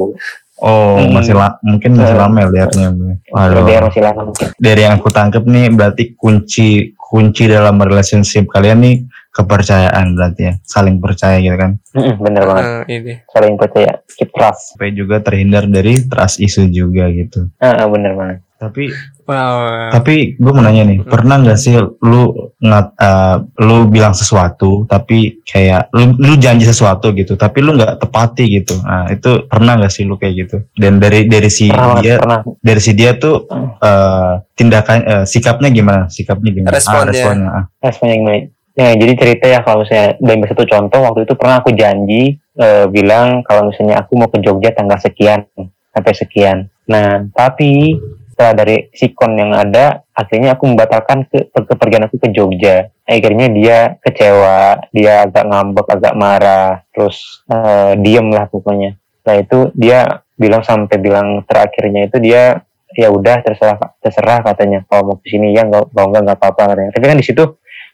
Oh, 0.60 1.00
hmm. 1.00 1.16
masih 1.16 1.40
la 1.40 1.56
mungkin 1.64 1.96
masih 1.96 2.16
uh, 2.16 2.22
lama 2.28 2.38
ya 2.44 2.48
liarnya. 2.52 2.88
Waduh. 3.32 3.64
masih 3.64 4.04
lama 4.04 4.22
mungkin. 4.28 4.48
Dari 4.60 4.82
yang 4.84 5.00
aku 5.00 5.08
tangkap 5.08 5.44
nih 5.48 5.72
berarti 5.72 6.04
kunci 6.20 7.00
kunci 7.00 7.50
dalam 7.50 7.80
relationship 7.82 8.46
kalian 8.52 8.86
nih 8.86 8.96
kepercayaan 9.30 10.14
berarti 10.14 10.42
ya 10.46 10.54
saling 10.66 10.98
percaya 10.98 11.38
gitu 11.42 11.58
kan 11.58 11.72
mm 11.96 12.14
bener 12.22 12.44
banget 12.44 12.66
uh, 12.66 12.84
ini. 12.86 13.14
saling 13.30 13.56
percaya 13.56 13.92
keep 14.10 14.30
trust 14.34 14.76
supaya 14.76 14.92
juga 14.94 15.22
terhindar 15.22 15.70
dari 15.70 16.02
trust 16.06 16.42
issue 16.42 16.70
juga 16.70 17.10
gitu 17.14 17.50
uh, 17.62 17.88
bener 17.90 18.14
banget 18.18 18.40
tapi 18.60 18.92
wow. 19.24 19.88
tapi 19.88 20.36
gue 20.36 20.52
mau 20.52 20.60
nanya 20.60 20.84
nih 20.84 21.00
pernah 21.08 21.40
nggak 21.40 21.56
sih 21.56 21.80
lu 21.80 22.52
ngat 22.60 22.88
uh, 23.00 23.40
lu 23.64 23.88
bilang 23.88 24.12
sesuatu 24.12 24.84
tapi 24.84 25.40
kayak 25.48 25.88
lu 25.96 26.20
lu 26.20 26.36
janji 26.36 26.68
sesuatu 26.68 27.16
gitu 27.16 27.40
tapi 27.40 27.64
lu 27.64 27.80
nggak 27.80 28.04
tepati 28.04 28.60
gitu 28.60 28.76
nah 28.84 29.08
itu 29.08 29.48
pernah 29.48 29.80
nggak 29.80 29.94
sih 29.96 30.04
lu 30.04 30.20
kayak 30.20 30.34
gitu 30.44 30.58
dan 30.76 31.00
dari 31.00 31.32
dari 31.32 31.48
si 31.48 31.72
pernah, 31.72 32.04
dia 32.04 32.20
pernah. 32.20 32.44
dari 32.60 32.82
si 32.84 32.92
dia 32.92 33.16
tuh 33.16 33.48
uh, 33.80 34.44
tindakan 34.60 34.98
uh, 35.08 35.24
sikapnya 35.24 35.72
gimana 35.72 36.04
sikapnya 36.12 36.52
gimana 36.52 36.76
responnya 36.76 37.00
ah, 37.00 37.08
responnya, 37.16 37.48
ah. 37.48 37.64
responnya 37.80 38.18
gimana 38.20 38.40
Ya, 38.80 38.96
jadi 38.96 39.12
cerita 39.20 39.44
ya 39.44 39.60
kalau 39.60 39.84
misalnya 39.84 40.16
dari 40.24 40.48
satu 40.48 40.64
contoh 40.64 41.04
waktu 41.04 41.28
itu 41.28 41.36
pernah 41.36 41.60
aku 41.60 41.76
janji 41.76 42.40
uh, 42.56 42.88
bilang 42.88 43.44
kalau 43.44 43.68
misalnya 43.68 44.00
aku 44.00 44.16
mau 44.16 44.32
ke 44.32 44.40
Jogja 44.40 44.72
tanggal 44.72 44.96
sekian 44.96 45.44
sampai 45.92 46.14
sekian. 46.16 46.58
Nah, 46.88 47.28
tapi 47.36 48.00
setelah 48.40 48.56
dari 48.56 48.88
sikon 48.96 49.36
yang 49.36 49.52
ada, 49.52 50.00
akhirnya 50.16 50.56
aku 50.56 50.64
membatalkan 50.72 51.28
ke 51.28 51.52
kepergian 51.52 52.08
aku 52.08 52.24
ke 52.24 52.32
Jogja. 52.32 52.88
Akhirnya 53.04 53.52
dia 53.52 54.00
kecewa, 54.00 54.80
dia 54.96 55.28
agak 55.28 55.44
ngambek, 55.44 55.88
agak 55.92 56.16
marah, 56.16 56.80
terus 56.96 57.44
uh, 57.52 58.00
diem 58.00 58.32
lah 58.32 58.48
pokoknya. 58.48 58.96
Setelah 59.20 59.38
itu 59.44 59.60
dia 59.76 60.00
bilang 60.40 60.64
sampai 60.64 60.96
bilang 61.04 61.44
terakhirnya 61.44 62.08
itu 62.08 62.16
dia 62.24 62.64
ya 62.96 63.12
udah 63.12 63.44
terserah 63.44 63.76
terserah 64.00 64.40
katanya 64.40 64.88
kalau 64.88 65.04
mau 65.12 65.18
ke 65.20 65.36
sini 65.36 65.52
ya 65.52 65.68
nggak 65.68 65.92
kalau 65.92 66.08
nggak 66.08 66.24
nggak 66.32 66.40
apa-apa 66.40 66.64
katanya. 66.72 66.92
Tapi 66.96 67.06
kan 67.12 67.20
di 67.20 67.28
situ 67.28 67.44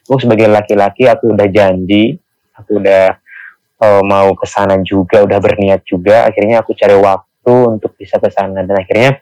aku 0.06 0.22
sebagai 0.22 0.46
laki-laki 0.46 1.10
aku 1.10 1.34
udah 1.34 1.50
janji 1.50 2.14
aku 2.54 2.78
udah 2.78 3.18
uh, 3.82 4.02
mau 4.06 4.30
ke 4.38 4.46
sana 4.46 4.78
juga 4.86 5.26
udah 5.26 5.42
berniat 5.42 5.82
juga 5.82 6.30
akhirnya 6.30 6.62
aku 6.62 6.70
cari 6.78 6.94
waktu 6.94 7.54
untuk 7.66 7.98
bisa 7.98 8.22
ke 8.22 8.30
sana 8.30 8.62
dan 8.62 8.78
akhirnya 8.78 9.18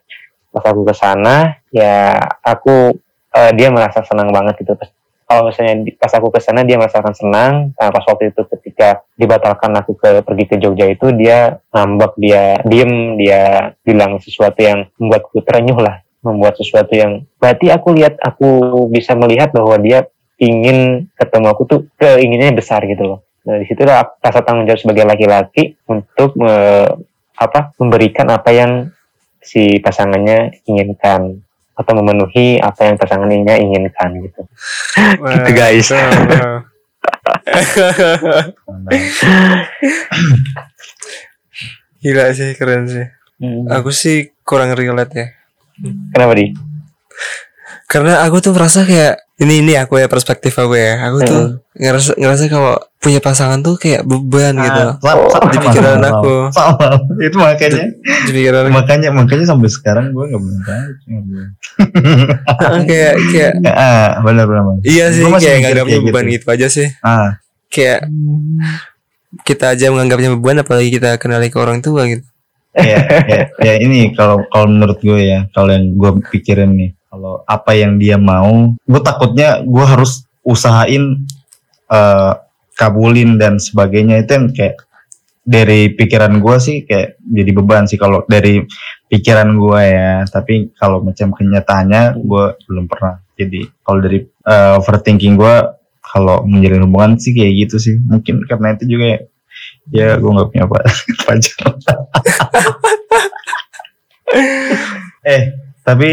pas 0.55 0.71
aku 0.71 0.87
ke 0.87 0.95
sana 0.95 1.59
ya 1.75 2.15
aku 2.47 2.95
uh, 3.35 3.51
dia 3.59 3.75
merasa 3.75 4.07
senang 4.07 4.31
banget 4.31 4.63
gitu. 4.63 4.79
Kalau 5.25 5.51
misalnya 5.51 5.83
pas 5.99 6.13
aku 6.15 6.31
ke 6.31 6.39
sana 6.39 6.63
dia 6.63 6.79
merasakan 6.79 7.11
senang. 7.17 7.53
Nah 7.75 7.89
pas 7.91 8.05
waktu 8.07 8.31
itu 8.31 8.47
ketika 8.55 9.03
dibatalkan 9.19 9.75
aku 9.75 9.99
ke 9.99 10.23
pergi 10.23 10.45
ke 10.47 10.57
Jogja 10.63 10.87
itu 10.87 11.11
dia 11.17 11.59
ngambek 11.75 12.15
dia 12.21 12.63
diem 12.63 13.19
dia 13.19 13.75
bilang 13.83 14.23
sesuatu 14.23 14.63
yang 14.63 14.87
membuatku 15.01 15.43
terenyuh 15.43 15.81
lah. 15.83 16.07
Membuat 16.23 16.57
sesuatu 16.57 16.95
yang 16.95 17.27
berarti 17.37 17.69
aku 17.69 17.93
lihat 17.99 18.17
aku 18.23 18.49
bisa 18.89 19.13
melihat 19.19 19.53
bahwa 19.53 19.77
dia 19.77 20.09
ingin 20.41 21.11
ketemu 21.19 21.47
aku 21.51 21.63
tuh 21.67 21.81
keinginannya 21.99 22.57
besar 22.57 22.81
gitu 22.87 23.03
loh. 23.03 23.21
Nah 23.45 23.61
di 23.61 23.69
situlah 23.69 24.17
rasa 24.23 24.41
tanggung 24.41 24.65
jawab 24.65 24.81
sebagai 24.81 25.05
laki-laki 25.05 25.77
untuk 25.89 26.33
me- 26.41 27.13
apa 27.35 27.75
memberikan 27.83 28.31
apa 28.31 28.51
yang 28.55 28.94
si 29.45 29.79
pasangannya 29.79 30.65
inginkan 30.65 31.45
atau 31.75 31.93
memenuhi 32.01 32.57
apa 32.63 32.89
yang 32.89 32.97
pasangannya 32.97 33.55
inginkan 33.61 34.11
gitu 34.25 34.43
Gitu, 34.97 35.51
guys. 35.53 35.91
Wow. 35.91 36.65
Gila 42.05 42.33
sih, 42.37 42.53
keren 42.57 42.89
sih. 42.89 43.07
Aku 43.69 43.91
sih 43.93 44.33
kurang 44.47 44.73
relate 44.77 45.15
ya. 45.17 45.27
Kenapa 46.15 46.33
di? 46.39 46.55
Karena 47.91 48.25
aku 48.25 48.41
tuh 48.41 48.55
merasa 48.57 48.87
kayak 48.87 49.21
ini 49.43 49.61
ini 49.61 49.75
aku 49.77 49.99
ya 49.99 50.07
perspektif 50.09 50.55
aku 50.57 50.79
ya. 50.79 51.11
Aku 51.11 51.21
tuh 51.25 51.45
ngerasa 51.75 52.15
ngerasa 52.17 52.49
kalau 52.49 52.79
punya 53.05 53.21
pasangan 53.21 53.61
tuh 53.61 53.77
kayak 53.77 54.03
beban 54.03 54.57
gitu. 54.57 54.81
Ah, 54.81 54.97
sama- 54.97 55.29
sama- 55.29 55.53
Di 55.53 55.59
pikiran 55.61 55.99
sama- 56.01 56.09
aku. 56.17 56.35
sama. 56.51 56.89
itu 57.21 57.37
makanya 57.37 57.85
Di 58.25 58.31
pikiran 58.33 58.63
aku 58.65 58.73
makanya 58.73 59.09
makanya 59.13 59.45
sampai 59.45 59.69
sekarang 59.69 60.07
gue 60.11 60.25
nggak 60.25 60.41
tahu 60.41 60.89
Belum. 61.05 62.83
kayak 62.89 63.15
kayak 63.29 63.53
ah 63.69 64.19
benar 64.21 64.45
benar 64.47 64.65
iya 64.83 65.13
sih 65.13 65.23
Gua 65.23 65.37
kayak 65.37 65.59
nganggapnya 65.63 65.93
kayak 65.95 66.07
beban 66.09 66.25
gitu. 66.25 66.35
gitu 66.35 66.47
aja 66.49 66.67
sih. 66.69 66.89
ah 67.01 67.37
Kayak 67.69 68.07
kita 69.43 69.75
aja 69.75 69.91
menganggapnya 69.91 70.31
beban 70.33 70.63
apalagi 70.63 70.89
kita 70.91 71.19
kenali 71.19 71.51
ke 71.51 71.59
orang 71.59 71.81
tua 71.81 72.07
gitu. 72.07 72.25
ya, 72.75 72.99
ya, 73.23 73.39
ya 73.61 73.75
ini 73.79 74.11
kalau 74.13 74.43
kalau 74.49 74.67
menurut 74.67 74.99
gue 74.99 75.21
ya 75.21 75.47
kalau 75.51 75.71
yang 75.71 75.95
gue 75.95 76.11
pikirin 76.29 76.75
nih 76.75 76.91
kalau 77.07 77.39
apa 77.45 77.71
yang 77.71 77.99
dia 77.99 78.15
mau 78.15 78.75
gue 78.75 79.01
takutnya 79.01 79.63
gue 79.63 79.85
harus 79.85 80.27
usahain 80.43 81.23
eh, 81.87 82.33
kabulin 82.75 83.39
dan 83.39 83.57
sebagainya 83.63 84.27
itu 84.27 84.31
yang 84.35 84.47
kayak 84.51 84.77
dari 85.45 85.93
pikiran 85.93 86.41
gue 86.41 86.57
sih 86.57 86.77
kayak 86.89 87.21
jadi 87.21 87.51
beban 87.53 87.85
sih 87.85 88.01
kalau 88.01 88.25
dari 88.25 88.65
pikiran 89.09 89.49
gue 89.61 89.81
ya. 89.85 90.25
Tapi 90.25 90.73
kalau 90.75 91.05
macam 91.05 91.31
kenyataannya 91.37 92.17
gue 92.19 92.45
belum 92.67 92.85
pernah. 92.89 93.21
Jadi 93.37 93.61
kalau 93.85 93.99
dari 94.01 94.19
eh, 94.25 94.73
overthinking 94.81 95.35
gue 95.37 95.57
kalau 96.05 96.47
menjalin 96.49 96.89
hubungan 96.89 97.21
sih 97.21 97.37
kayak 97.37 97.53
gitu 97.69 97.77
sih. 97.77 97.95
Mungkin 98.09 98.49
karena 98.49 98.75
itu 98.75 98.85
juga 98.89 99.07
ya, 99.07 99.21
ya 99.93 100.09
gue 100.17 100.31
nggak 100.33 100.49
punya 100.51 100.65
pa- 100.67 100.89
pacar. 101.29 101.67
Eh 105.25 105.43
tapi 105.85 106.11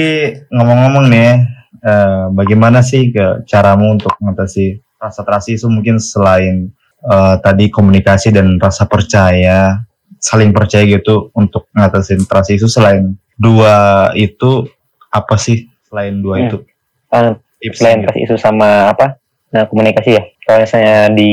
ngomong-ngomong 0.51 1.05
nih 1.07 1.31
eh, 1.79 2.25
bagaimana 2.35 2.83
sih 2.83 3.15
ke 3.15 3.47
caramu 3.47 3.95
untuk 3.95 4.11
mengatasi 4.19 4.90
rasa 5.01 5.25
trust 5.25 5.49
itu 5.49 5.65
mungkin 5.65 5.97
selain 5.97 6.69
eh, 7.01 7.35
tadi 7.41 7.73
komunikasi 7.73 8.29
dan 8.29 8.61
rasa 8.61 8.85
percaya 8.85 9.81
saling 10.21 10.53
percaya 10.53 10.85
gitu 10.85 11.33
untuk 11.33 11.65
ngatasin 11.73 12.29
trust 12.29 12.53
itu 12.53 12.69
selain 12.69 13.17
dua 13.33 14.09
itu 14.13 14.69
apa 15.09 15.33
sih 15.41 15.65
selain 15.89 16.21
dua 16.21 16.37
Hmm. 16.37 16.45
itu? 16.45 16.57
Eh, 17.11 17.33
tips 17.65 17.77
selain 17.81 17.99
gitu. 17.99 18.07
kasih 18.13 18.21
isu 18.29 18.35
sama 18.37 18.93
apa? 18.93 19.17
Nah 19.51 19.65
komunikasi 19.67 20.15
ya. 20.15 20.23
Kalau 20.45 20.63
misalnya 20.63 21.11
di 21.11 21.31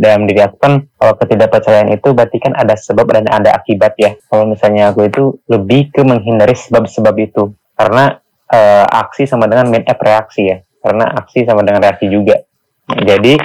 dalam 0.00 0.24
diri 0.24 0.40
aku 0.40 0.56
kan 0.56 0.72
kalau 0.96 1.14
ketidakpercayaan 1.18 1.90
itu 1.92 2.08
berarti 2.16 2.38
kan 2.40 2.56
ada 2.56 2.74
sebab 2.78 3.04
dan 3.12 3.26
ada 3.28 3.52
akibat 3.58 3.98
ya. 4.00 4.16
Kalau 4.30 4.48
misalnya 4.48 4.94
aku 4.94 5.04
itu 5.10 5.36
lebih 5.50 5.92
ke 5.92 6.00
menghindari 6.06 6.56
sebab-sebab 6.56 7.14
itu. 7.20 7.52
Karena 7.76 8.16
eh, 8.48 8.86
aksi 8.88 9.28
sama 9.28 9.44
dengan 9.50 9.68
main 9.68 9.84
up 9.84 10.00
reaksi 10.00 10.48
ya. 10.48 10.56
Karena 10.80 11.10
aksi 11.12 11.44
sama 11.44 11.60
dengan 11.66 11.84
reaksi 11.84 12.08
juga 12.08 12.40
jadi 12.88 13.36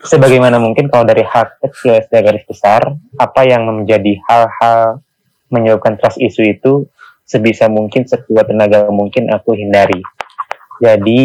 sebagaimana 0.00 0.62
mungkin 0.62 0.86
kalau 0.88 1.02
dari 1.02 1.26
hal 1.26 1.50
kecil 1.58 2.00
dari 2.06 2.22
garis 2.22 2.44
besar 2.46 2.94
apa 3.18 3.40
yang 3.44 3.66
menjadi 3.66 4.16
hal-hal 4.30 5.02
menyebabkan 5.50 5.98
trust 5.98 6.22
isu 6.22 6.46
itu 6.46 6.72
sebisa 7.26 7.66
mungkin 7.66 8.06
sekuat 8.06 8.50
tenaga 8.50 8.86
mungkin 8.90 9.28
aku 9.34 9.58
hindari 9.58 10.00
jadi 10.80 11.22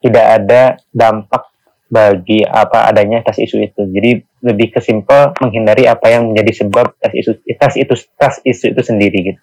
tidak 0.00 0.26
ada 0.40 0.80
dampak 0.88 1.52
bagi 1.94 2.42
apa 2.42 2.88
adanya 2.88 3.22
tas 3.22 3.36
isu 3.36 3.60
itu. 3.60 3.82
Jadi 3.86 4.18
lebih 4.42 4.74
ke 4.74 4.80
simple 4.80 5.36
menghindari 5.38 5.86
apa 5.86 6.10
yang 6.10 6.32
menjadi 6.32 6.64
sebab 6.64 6.96
tas 6.98 7.14
isu 7.14 7.38
tas 7.54 7.74
itu 7.76 7.94
tas 8.16 8.40
isu 8.42 8.72
itu 8.72 8.80
sendiri 8.82 9.18
gitu. 9.32 9.40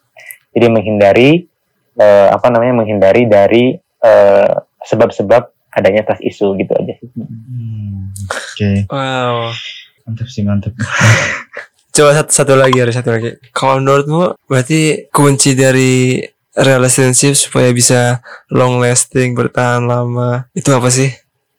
Jadi 0.52 0.66
menghindari 0.68 1.32
eh, 1.96 2.28
apa 2.28 2.52
namanya 2.52 2.84
menghindari 2.84 3.30
dari 3.30 3.78
eh, 3.80 4.54
sebab-sebab 4.84 5.42
adanya 5.72 6.04
tas 6.04 6.20
isu 6.20 6.60
gitu 6.60 6.76
aja 6.76 7.00
oke 8.62 8.94
Wow. 8.94 9.50
mantap 10.06 10.28
sih 10.30 10.46
mantap 10.46 10.74
Coba 11.92 12.16
satu, 12.16 12.32
satu 12.32 12.54
lagi 12.56 12.80
ada 12.80 12.96
satu 12.96 13.12
lagi. 13.12 13.36
Kalau 13.52 13.84
menurutmu 13.84 14.40
berarti 14.48 15.12
kunci 15.12 15.60
dari 15.60 16.24
relationship 16.56 17.36
supaya 17.36 17.68
bisa 17.76 18.24
long 18.48 18.80
lasting 18.80 19.36
bertahan 19.36 19.84
lama 19.84 20.48
itu 20.56 20.72
apa 20.72 20.88
sih? 20.88 21.12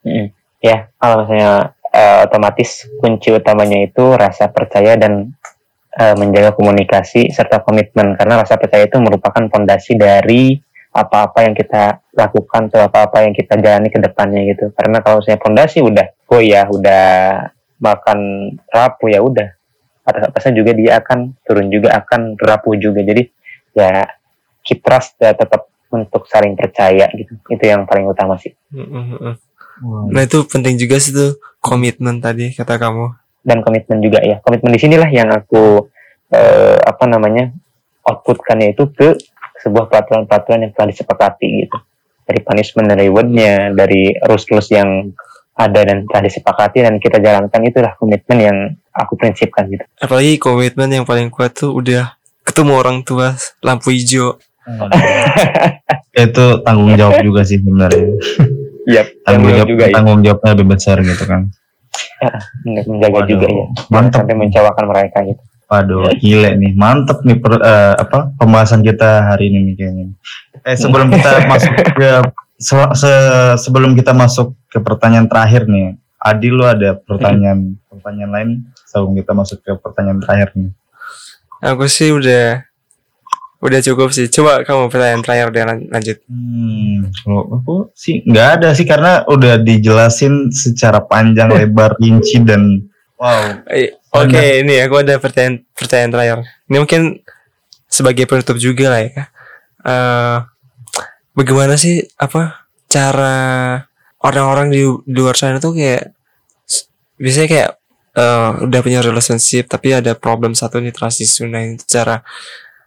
Mm-mm. 0.09 0.33
Ya, 0.65 0.89
kalau 0.97 1.29
misalnya 1.29 1.77
eh, 1.93 2.25
otomatis 2.25 2.89
kunci 2.97 3.29
utamanya 3.29 3.85
itu 3.85 4.17
rasa 4.17 4.49
percaya 4.49 4.97
dan 4.97 5.37
eh, 6.01 6.15
menjaga 6.17 6.57
komunikasi 6.57 7.29
serta 7.29 7.61
komitmen 7.61 8.17
karena 8.17 8.41
rasa 8.41 8.57
percaya 8.57 8.89
itu 8.89 8.97
merupakan 9.05 9.45
fondasi 9.53 10.01
dari 10.01 10.57
apa-apa 10.93 11.45
yang 11.45 11.53
kita 11.53 12.01
lakukan 12.13 12.69
atau 12.73 12.85
apa-apa 12.89 13.25
yang 13.25 13.37
kita 13.37 13.61
jalani 13.61 13.93
ke 13.93 14.01
depannya 14.01 14.49
gitu. 14.49 14.73
Karena 14.73 15.05
kalau 15.05 15.21
misalnya 15.21 15.41
fondasi 15.45 15.85
udah 15.85 16.09
goyah, 16.33 16.65
udah 16.73 17.05
makan 17.77 18.19
rapuh 18.73 19.09
ya 19.13 19.21
udah 19.21 19.53
atas 20.03 20.33
atasnya 20.33 20.65
juga 20.65 20.73
dia 20.73 20.99
akan 20.99 21.37
turun 21.45 21.69
juga 21.69 21.93
akan 22.01 22.41
rapuh 22.41 22.75
juga. 22.81 23.05
Jadi 23.05 23.29
ya 23.77 24.09
keep 24.65 24.81
trust 24.81 25.21
ya 25.21 25.37
tetap 25.37 25.69
untuk 25.93 26.25
saling 26.25 26.57
percaya 26.57 27.13
gitu. 27.13 27.37
Itu 27.53 27.65
yang 27.69 27.85
paling 27.85 28.09
utama 28.09 28.41
sih. 28.41 28.57
Wow. 28.73 30.09
Nah 30.09 30.25
itu 30.25 30.41
penting 30.49 30.81
juga 30.81 30.97
sih 30.97 31.13
tuh 31.13 31.37
komitmen 31.61 32.25
tadi 32.25 32.57
kata 32.57 32.81
kamu. 32.81 33.21
dan 33.43 33.59
komitmen 33.59 33.99
juga 33.99 34.23
ya 34.23 34.39
komitmen 34.39 34.71
di 34.71 34.79
sinilah 34.79 35.11
yang 35.11 35.27
aku 35.35 35.91
eh, 36.31 36.79
apa 36.79 37.05
namanya 37.11 37.51
outputkannya 38.07 38.75
itu 38.75 38.87
ke 38.95 39.19
sebuah 39.63 39.87
peraturan-peraturan 39.91 40.67
yang 40.67 40.73
telah 40.75 40.89
disepakati 40.91 41.67
gitu 41.67 41.79
dari 42.27 42.41
punishment 42.43 42.87
dan 42.91 42.99
rewardnya 42.99 43.75
dari 43.75 44.15
rules-rules 44.27 44.71
yang 44.71 45.11
ada 45.63 45.81
dan 45.87 46.05
telah 46.11 46.23
disepakati 46.27 46.79
dan 46.83 46.95
kita 46.99 47.23
jalankan 47.23 47.61
itulah 47.63 47.93
komitmen 47.95 48.39
yang 48.39 48.57
aku 48.91 49.15
prinsipkan 49.15 49.71
gitu. 49.71 49.85
Apalagi 50.03 50.37
komitmen 50.37 50.91
yang 50.91 51.05
paling 51.07 51.31
kuat 51.31 51.55
tuh 51.55 51.73
udah 51.73 52.19
ketemu 52.43 52.73
orang 52.75 52.99
tua 53.07 53.39
lampu 53.63 53.95
hijau. 53.95 54.37
itu 56.13 56.45
tanggung 56.63 56.95
jawab 56.95 57.19
juga 57.25 57.43
sih 57.43 57.59
sebenarnya. 57.59 58.07
Iya 58.87 59.03
tanggung 59.27 59.53
jawab 59.55 59.69
juga 59.71 59.85
ya 59.89 59.95
tanggung 59.95 60.21
jawabnya 60.23 60.51
lebih 60.55 60.67
besar 60.75 60.97
gitu 61.03 61.25
kan. 61.25 61.43
Menjaga 62.89 63.23
Waduh, 63.23 63.29
juga 63.29 63.47
ya 63.51 63.65
mantap 63.91 64.25
sampai 64.25 64.37
mencawakan 64.39 64.85
mereka 64.91 65.19
gitu. 65.27 65.43
Waduh 65.67 66.13
gile 66.21 66.51
nih. 66.61 66.73
Mantep 66.77 67.19
nih 67.25 67.37
per- 67.41 67.65
eh, 67.65 67.95
apa 67.97 68.19
pembahasan 68.37 68.85
kita 68.85 69.33
hari 69.33 69.51
ini 69.51 69.73
nih 69.73 69.75
kayaknya. 69.79 70.05
Eh 70.63 70.77
sebelum 70.77 71.09
kita 71.11 71.49
masuk 71.49 71.73
ke 71.97 72.11
se- 72.61 72.95
se- 72.95 73.57
sebelum 73.59 73.97
kita 73.99 74.13
masuk 74.15 74.55
ke 74.73 74.81
pertanyaan 74.81 75.29
terakhir 75.29 75.69
nih 75.69 75.95
Adi 76.19 76.49
lu 76.49 76.65
ada 76.65 76.97
pertanyaan 76.97 77.77
pertanyaan 77.87 78.31
lain 78.31 78.51
sebelum 78.83 79.13
kita 79.15 79.33
masuk 79.33 79.59
ke 79.61 79.73
pertanyaan 79.77 80.19
terakhir 80.19 80.51
nih 80.55 80.73
Aku 81.63 81.87
sih 81.87 82.11
udah 82.11 82.67
udah 83.63 83.79
cukup 83.79 84.11
sih. 84.11 84.27
Coba 84.27 84.67
kamu 84.67 84.91
pertanyaan 84.91 85.23
terakhir 85.23 85.55
lan- 85.55 85.87
lanjut. 85.87 86.19
Hmm, 86.27 87.07
kalau 87.17 87.43
aku 87.53 87.75
sih 87.95 88.19
nggak 88.21 88.49
ada 88.59 88.69
sih 88.73 88.83
karena 88.83 89.23
udah 89.25 89.55
dijelasin 89.57 90.51
secara 90.51 90.99
panjang 90.99 91.47
lebar 91.55 91.95
rinci 91.97 92.43
dan 92.43 92.83
wow 93.15 93.63
Eh, 93.71 93.95
Oke, 94.11 94.61
ini 94.61 94.77
aku 94.77 94.99
ada 94.99 95.17
pertanyaan 95.17 95.63
pertanyaan 95.73 96.11
terakhir. 96.11 96.39
Ini 96.67 96.77
mungkin 96.77 97.03
sebagai 97.87 98.27
penutup 98.27 98.59
juga 98.59 98.91
lah 98.91 99.01
ya. 99.01 99.23
Eh, 99.81 100.37
bagaimana 101.33 101.79
sih 101.79 102.03
apa 102.19 102.67
cara 102.91 103.37
orang-orang 104.23 104.71
di 104.71 104.83
di 104.87 105.19
luar 105.19 105.37
sana 105.37 105.59
tuh 105.59 105.75
kayak 105.75 106.15
biasanya 107.19 107.49
kayak 107.49 107.71
eh, 108.17 108.51
udah 108.67 108.81
punya 108.83 109.01
relationship 109.03 109.71
tapi 109.71 109.95
ada 109.95 110.15
problem 110.15 110.55
satu 110.55 110.79
nih 110.79 110.95
trust 110.95 111.23
issue. 111.23 111.47
Nah, 111.47 111.63
itu 111.63 111.85
cara 111.87 112.23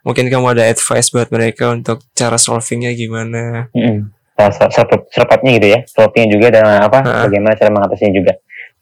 mungkin 0.06 0.30
kamu 0.30 0.54
ada 0.54 0.64
advice 0.70 1.10
buat 1.10 1.28
mereka 1.34 1.74
untuk 1.74 1.98
cara 2.14 2.38
solvingnya 2.38 2.94
gimana? 2.94 3.66
Mm-mm. 3.74 4.16
uh, 4.38 4.50
serp- 4.52 5.08
serpatnya 5.10 5.50
gitu 5.56 5.66
ya 5.72 5.78
serpatnya 5.88 6.26
juga 6.30 6.46
dan 6.52 6.64
apa 6.84 7.26
bagaimana 7.26 7.56
cara 7.56 7.70
mengatasinya 7.72 8.12
juga 8.14 8.32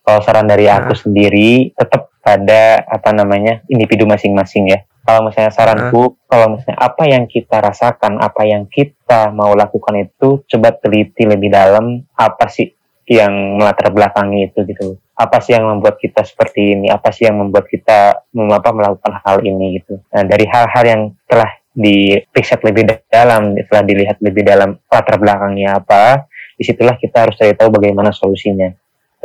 kalau 0.04 0.20
saran 0.20 0.44
dari 0.44 0.68
aku 0.68 0.92
sendiri 0.92 1.72
tetap 1.72 2.12
pada 2.20 2.84
apa 2.84 3.10
namanya 3.16 3.64
individu 3.72 4.04
masing-masing 4.04 4.68
ya 4.68 4.84
kalau 5.04 5.28
misalnya 5.28 5.52
saranku 5.52 6.16
kalau 6.24 6.56
misalnya 6.56 6.80
apa 6.80 7.04
yang 7.04 7.28
kita 7.28 7.60
rasakan 7.60 8.18
apa 8.18 8.42
yang 8.48 8.64
kita 8.66 9.30
mau 9.30 9.52
lakukan 9.52 10.00
itu 10.00 10.42
coba 10.48 10.72
teliti 10.74 11.28
lebih 11.28 11.52
dalam 11.52 12.02
apa 12.16 12.48
sih 12.48 12.72
yang 13.04 13.60
melatar 13.60 13.92
belakangi 13.92 14.48
itu 14.48 14.64
gitu. 14.64 14.96
Apa 15.12 15.38
sih 15.44 15.52
yang 15.52 15.68
membuat 15.68 16.00
kita 16.00 16.24
seperti 16.24 16.74
ini? 16.74 16.86
Apa 16.88 17.12
sih 17.12 17.28
yang 17.28 17.36
membuat 17.36 17.68
kita 17.68 18.24
apa, 18.24 18.70
melakukan 18.72 19.20
hal 19.22 19.44
ini 19.44 19.78
gitu? 19.78 20.00
Nah 20.08 20.24
dari 20.24 20.48
hal-hal 20.48 20.84
yang 20.88 21.02
telah 21.28 21.52
di 21.74 22.16
riset 22.30 22.62
lebih 22.62 22.86
dalam 23.10 23.58
setelah 23.58 23.82
dilihat 23.82 24.22
lebih 24.22 24.46
dalam 24.46 24.78
latar 24.86 25.18
belakangnya 25.18 25.82
apa 25.82 26.22
di 26.54 26.62
situlah 26.62 26.94
kita 26.94 27.26
harus 27.26 27.34
cari 27.34 27.50
tahu 27.58 27.66
bagaimana 27.74 28.14
solusinya 28.14 28.70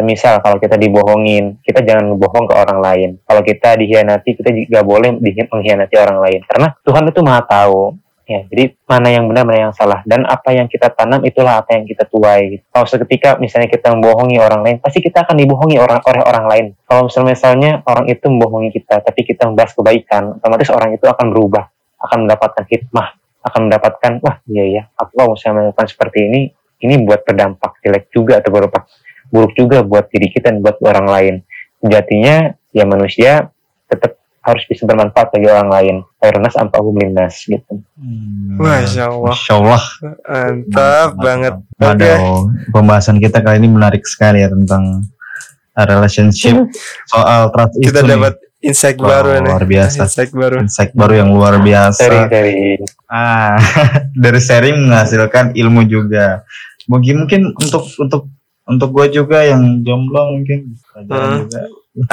misal 0.04 0.40
kalau 0.40 0.58
kita 0.58 0.80
dibohongin 0.80 1.60
kita 1.64 1.84
jangan 1.84 2.14
ngebohong 2.14 2.46
ke 2.50 2.56
orang 2.56 2.80
lain. 2.80 3.10
Kalau 3.24 3.42
kita 3.44 3.76
dihianati 3.80 4.30
kita 4.38 4.50
juga 4.52 4.80
boleh 4.84 5.20
mengkhianati 5.20 5.96
orang 6.00 6.20
lain. 6.24 6.40
Karena 6.48 6.68
Tuhan 6.84 7.04
itu 7.10 7.20
maha 7.24 7.42
tahu. 7.44 7.96
Ya 8.30 8.46
jadi 8.46 8.78
mana 8.86 9.10
yang 9.10 9.26
benar 9.26 9.42
mana 9.42 9.70
yang 9.70 9.74
salah. 9.74 10.06
Dan 10.06 10.22
apa 10.30 10.54
yang 10.54 10.70
kita 10.70 10.94
tanam 10.94 11.26
itulah 11.26 11.66
apa 11.66 11.74
yang 11.74 11.90
kita 11.90 12.06
tuai. 12.06 12.62
Kalau 12.70 12.86
seketika 12.86 13.42
misalnya 13.42 13.74
kita 13.74 13.90
membohongi 13.90 14.38
orang 14.38 14.62
lain 14.62 14.78
pasti 14.78 15.02
kita 15.02 15.26
akan 15.26 15.34
dibohongi 15.34 15.82
orang 15.82 15.98
oleh 16.06 16.22
orang 16.22 16.46
lain. 16.46 16.66
Kalau 16.86 17.10
misalnya 17.10 17.34
misalnya 17.34 17.72
orang 17.90 18.06
itu 18.06 18.26
membohongi 18.30 18.70
kita 18.70 19.02
tapi 19.02 19.26
kita 19.26 19.50
membahas 19.50 19.74
kebaikan 19.74 20.38
otomatis 20.38 20.70
orang 20.70 20.94
itu 20.94 21.10
akan 21.10 21.26
berubah. 21.34 21.66
Akan 21.98 22.30
mendapatkan 22.30 22.64
hikmah. 22.70 23.18
Akan 23.42 23.66
mendapatkan 23.66 24.12
wah 24.22 24.38
iya 24.46 24.66
ya 24.78 24.82
aku 24.94 25.18
kalau 25.18 25.34
misalnya 25.34 25.74
melakukan 25.74 25.90
seperti 25.90 26.20
ini. 26.30 26.42
Ini 26.80 26.96
buat 27.04 27.28
berdampak 27.28 27.84
jelek 27.84 28.08
juga 28.08 28.40
atau 28.40 28.56
berdampak 28.56 28.88
buruk 29.30 29.54
juga 29.54 29.82
buat 29.82 30.06
diri 30.08 30.30
kita 30.30 30.50
dan 30.50 30.60
buat 30.60 30.78
orang 30.82 31.06
lain 31.06 31.36
sejatinya 31.80 32.36
ya 32.70 32.84
manusia 32.84 33.50
tetap 33.86 34.14
harus 34.40 34.64
bisa 34.66 34.84
bermanfaat 34.84 35.30
bagi 35.30 35.46
orang 35.46 35.70
lain 35.70 35.96
awareness 36.18 36.56
ampahum 36.56 36.96
linnas 36.96 37.44
gitu 37.44 37.80
Hmm. 37.96 38.56
Masya 38.56 39.08
Allah. 39.08 39.30
Masya 39.30 39.54
Allah. 39.54 39.84
Mantap 40.26 41.12
banget. 41.16 41.54
Oke. 41.54 41.80
Waduh, 41.80 42.22
pembahasan 42.70 43.18
kita 43.18 43.40
kali 43.40 43.60
ini 43.60 43.70
menarik 43.70 44.04
sekali 44.04 44.40
ya 44.40 44.48
tentang 44.48 45.04
uh, 45.74 45.86
relationship 45.86 46.56
soal 47.06 47.52
trust 47.52 47.76
Kita 47.78 48.00
itu 48.00 48.00
nih. 48.02 48.10
dapat 48.10 48.34
insight 48.60 48.98
Wah, 48.98 49.08
baru 49.10 49.30
nih. 49.36 49.44
luar 49.46 49.64
biasa. 49.66 49.98
Insight 50.02 50.32
baru. 50.32 50.56
insight 50.60 50.92
baru 50.94 51.14
yang 51.18 51.30
luar 51.30 51.54
biasa. 51.58 52.00
sering-sering 52.02 52.80
Ah, 53.06 53.60
dari 54.18 54.40
sharing 54.40 54.78
menghasilkan 54.82 55.52
ilmu 55.54 55.84
juga. 55.84 56.44
Mungkin 56.86 57.16
mungkin 57.20 57.42
untuk 57.54 57.84
untuk 57.96 58.32
untuk 58.70 58.90
gue 58.92 59.06
juga 59.12 59.42
yang 59.44 59.82
jomblo 59.82 60.32
mungkin 60.32 60.60
Hmm. 60.70 61.06
pelajaran 61.06 61.30
juga 61.42 61.62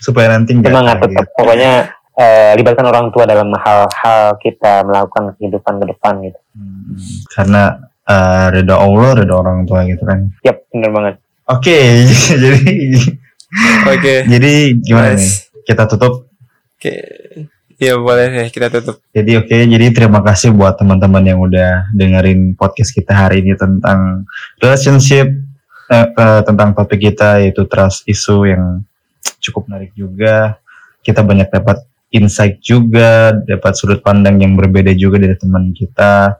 supaya 0.00 0.26
nanti 0.30 0.50
nggak 0.52 0.68
semangat 0.68 0.96
kaget. 0.96 1.04
tetap 1.08 1.26
pokoknya 1.34 1.72
eh, 2.14 2.52
libatkan 2.54 2.86
orang 2.86 3.06
tua 3.08 3.24
dalam 3.24 3.48
hal-hal 3.50 4.22
kita 4.36 4.84
melakukan 4.84 5.32
kehidupan 5.34 5.74
ke 5.76 5.86
depan 5.88 6.14
gitu 6.22 6.40
Hmm, 6.50 6.98
karena 7.30 7.62
eh, 8.04 8.46
ridho 8.52 8.74
Allah 8.74 9.10
ridho 9.14 9.34
orang 9.34 9.64
tua 9.64 9.82
gitu 9.84 10.02
kan. 10.02 10.28
yap 10.40 10.66
bener 10.68 10.90
banget 10.90 11.14
Oke, 11.48 11.78
jadi 12.36 12.62
Oke. 13.88 14.14
jadi 14.24 14.52
gimana 14.78 15.10
nih? 15.10 15.18
Nice. 15.18 15.50
Kita 15.60 15.82
tutup. 15.84 16.30
Oke. 16.72 16.94
Ya 17.80 17.96
boleh 17.96 18.28
ya 18.28 18.44
kita 18.52 18.68
tutup. 18.68 19.00
Jadi 19.16 19.40
oke, 19.40 19.56
jadi 19.56 19.86
terima 19.88 20.20
kasih 20.20 20.52
buat 20.52 20.76
teman-teman 20.76 21.24
yang 21.24 21.40
udah 21.40 21.88
dengerin 21.96 22.52
podcast 22.52 22.92
kita 22.92 23.16
hari 23.16 23.40
ini 23.40 23.56
tentang 23.56 24.28
relationship 24.60 25.32
eh, 25.88 26.06
eh, 26.12 26.40
tentang 26.44 26.76
topik 26.76 27.00
kita 27.00 27.40
yaitu 27.40 27.64
trust 27.64 28.04
issue 28.04 28.44
yang 28.44 28.84
cukup 29.40 29.72
menarik 29.72 29.96
juga. 29.96 30.60
Kita 31.00 31.24
banyak 31.24 31.48
dapat 31.48 31.80
insight 32.12 32.60
juga, 32.60 33.32
dapat 33.32 33.72
sudut 33.72 34.04
pandang 34.04 34.36
yang 34.44 34.60
berbeda 34.60 34.92
juga 34.92 35.16
dari 35.16 35.40
teman 35.40 35.72
kita, 35.72 36.36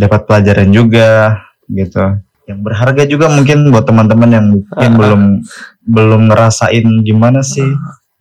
dapat 0.00 0.24
pelajaran 0.24 0.72
juga 0.72 1.36
gitu. 1.68 2.16
Yang 2.48 2.60
berharga 2.64 3.02
juga 3.04 3.28
mungkin 3.28 3.68
buat 3.68 3.84
teman-teman 3.84 4.30
yang 4.32 4.46
mungkin 4.48 4.88
Ah. 4.88 4.96
belum 4.96 5.22
belum 5.84 6.22
ngerasain 6.32 6.86
gimana 7.04 7.44
sih 7.44 7.68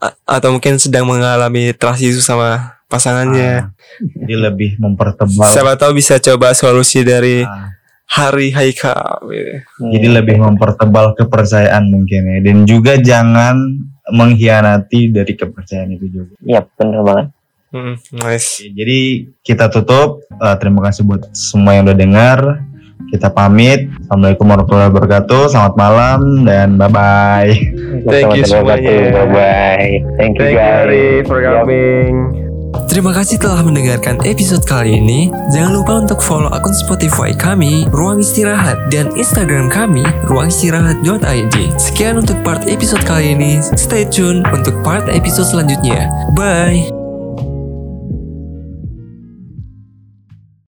A- 0.02 0.18
atau 0.28 0.50
mungkin 0.52 0.76
sedang 0.76 1.06
mengalami 1.06 1.72
trust 1.72 2.02
issue 2.02 2.20
sama 2.20 2.82
pasangannya. 2.90 3.70
Ah, 3.70 3.72
jadi 4.18 4.50
lebih 4.50 4.76
mempertebal. 4.76 5.46
Siapa 5.48 5.78
tahu 5.78 5.96
bisa 5.96 6.18
coba 6.18 6.52
solusi 6.52 7.02
dari 7.02 7.46
Ah, 7.46 7.70
Hari 8.12 8.52
Haikal. 8.52 9.24
jadi 9.80 10.08
lebih 10.12 10.36
mempertebal 10.36 11.16
kepercayaan 11.16 11.88
mungkin 11.88 12.22
ya. 12.28 12.38
Dan 12.44 12.58
juga 12.66 12.98
jangan 12.98 13.56
mengkhianati 14.12 15.10
dari 15.10 15.32
kepercayaan 15.32 15.90
itu 15.92 16.06
juga. 16.12 16.34
Yap 16.44 16.66
bener 16.76 17.02
banget. 17.02 17.28
Hmm, 17.72 17.96
nice. 18.12 18.68
Jadi 18.68 19.00
kita 19.40 19.72
tutup. 19.72 20.28
Eh, 20.30 20.56
terima 20.60 20.84
kasih 20.84 21.08
buat 21.08 21.24
semua 21.32 21.72
yang 21.72 21.88
udah 21.88 21.96
dengar 21.96 22.40
kita 23.10 23.34
pamit 23.34 23.90
assalamualaikum 24.06 24.46
warahmatullahi 24.46 24.90
wabarakatuh 24.94 25.42
selamat 25.50 25.76
malam 25.80 26.20
dan 26.46 26.78
bye 26.78 26.92
bye 26.92 27.52
Thank 28.06 28.38
you 28.38 28.46
semuanya. 28.46 29.10
bye 29.10 29.30
bye 29.30 29.92
thank 30.22 30.38
you 30.38 30.54
guys 30.54 31.26
for 31.26 31.42
coming. 31.42 32.42
Terima 32.88 33.12
kasih 33.12 33.40
telah 33.40 33.64
mendengarkan 33.64 34.20
episode 34.24 34.64
kali 34.64 35.00
ini. 35.00 35.28
Jangan 35.52 35.72
lupa 35.76 35.94
untuk 36.04 36.20
follow 36.24 36.52
akun 36.52 36.76
Spotify 36.76 37.36
kami, 37.36 37.88
Ruang 37.92 38.24
Istirahat, 38.24 38.92
dan 38.92 39.12
Instagram 39.16 39.68
kami, 39.68 40.04
ruangistirahat.id. 40.28 41.56
Sekian 41.76 42.20
untuk 42.20 42.40
part 42.44 42.64
episode 42.68 43.04
kali 43.04 43.36
ini. 43.36 43.60
Stay 43.76 44.08
tune 44.08 44.44
untuk 44.56 44.76
part 44.84 45.08
episode 45.12 45.48
selanjutnya. 45.52 46.08
Bye! 46.36 47.01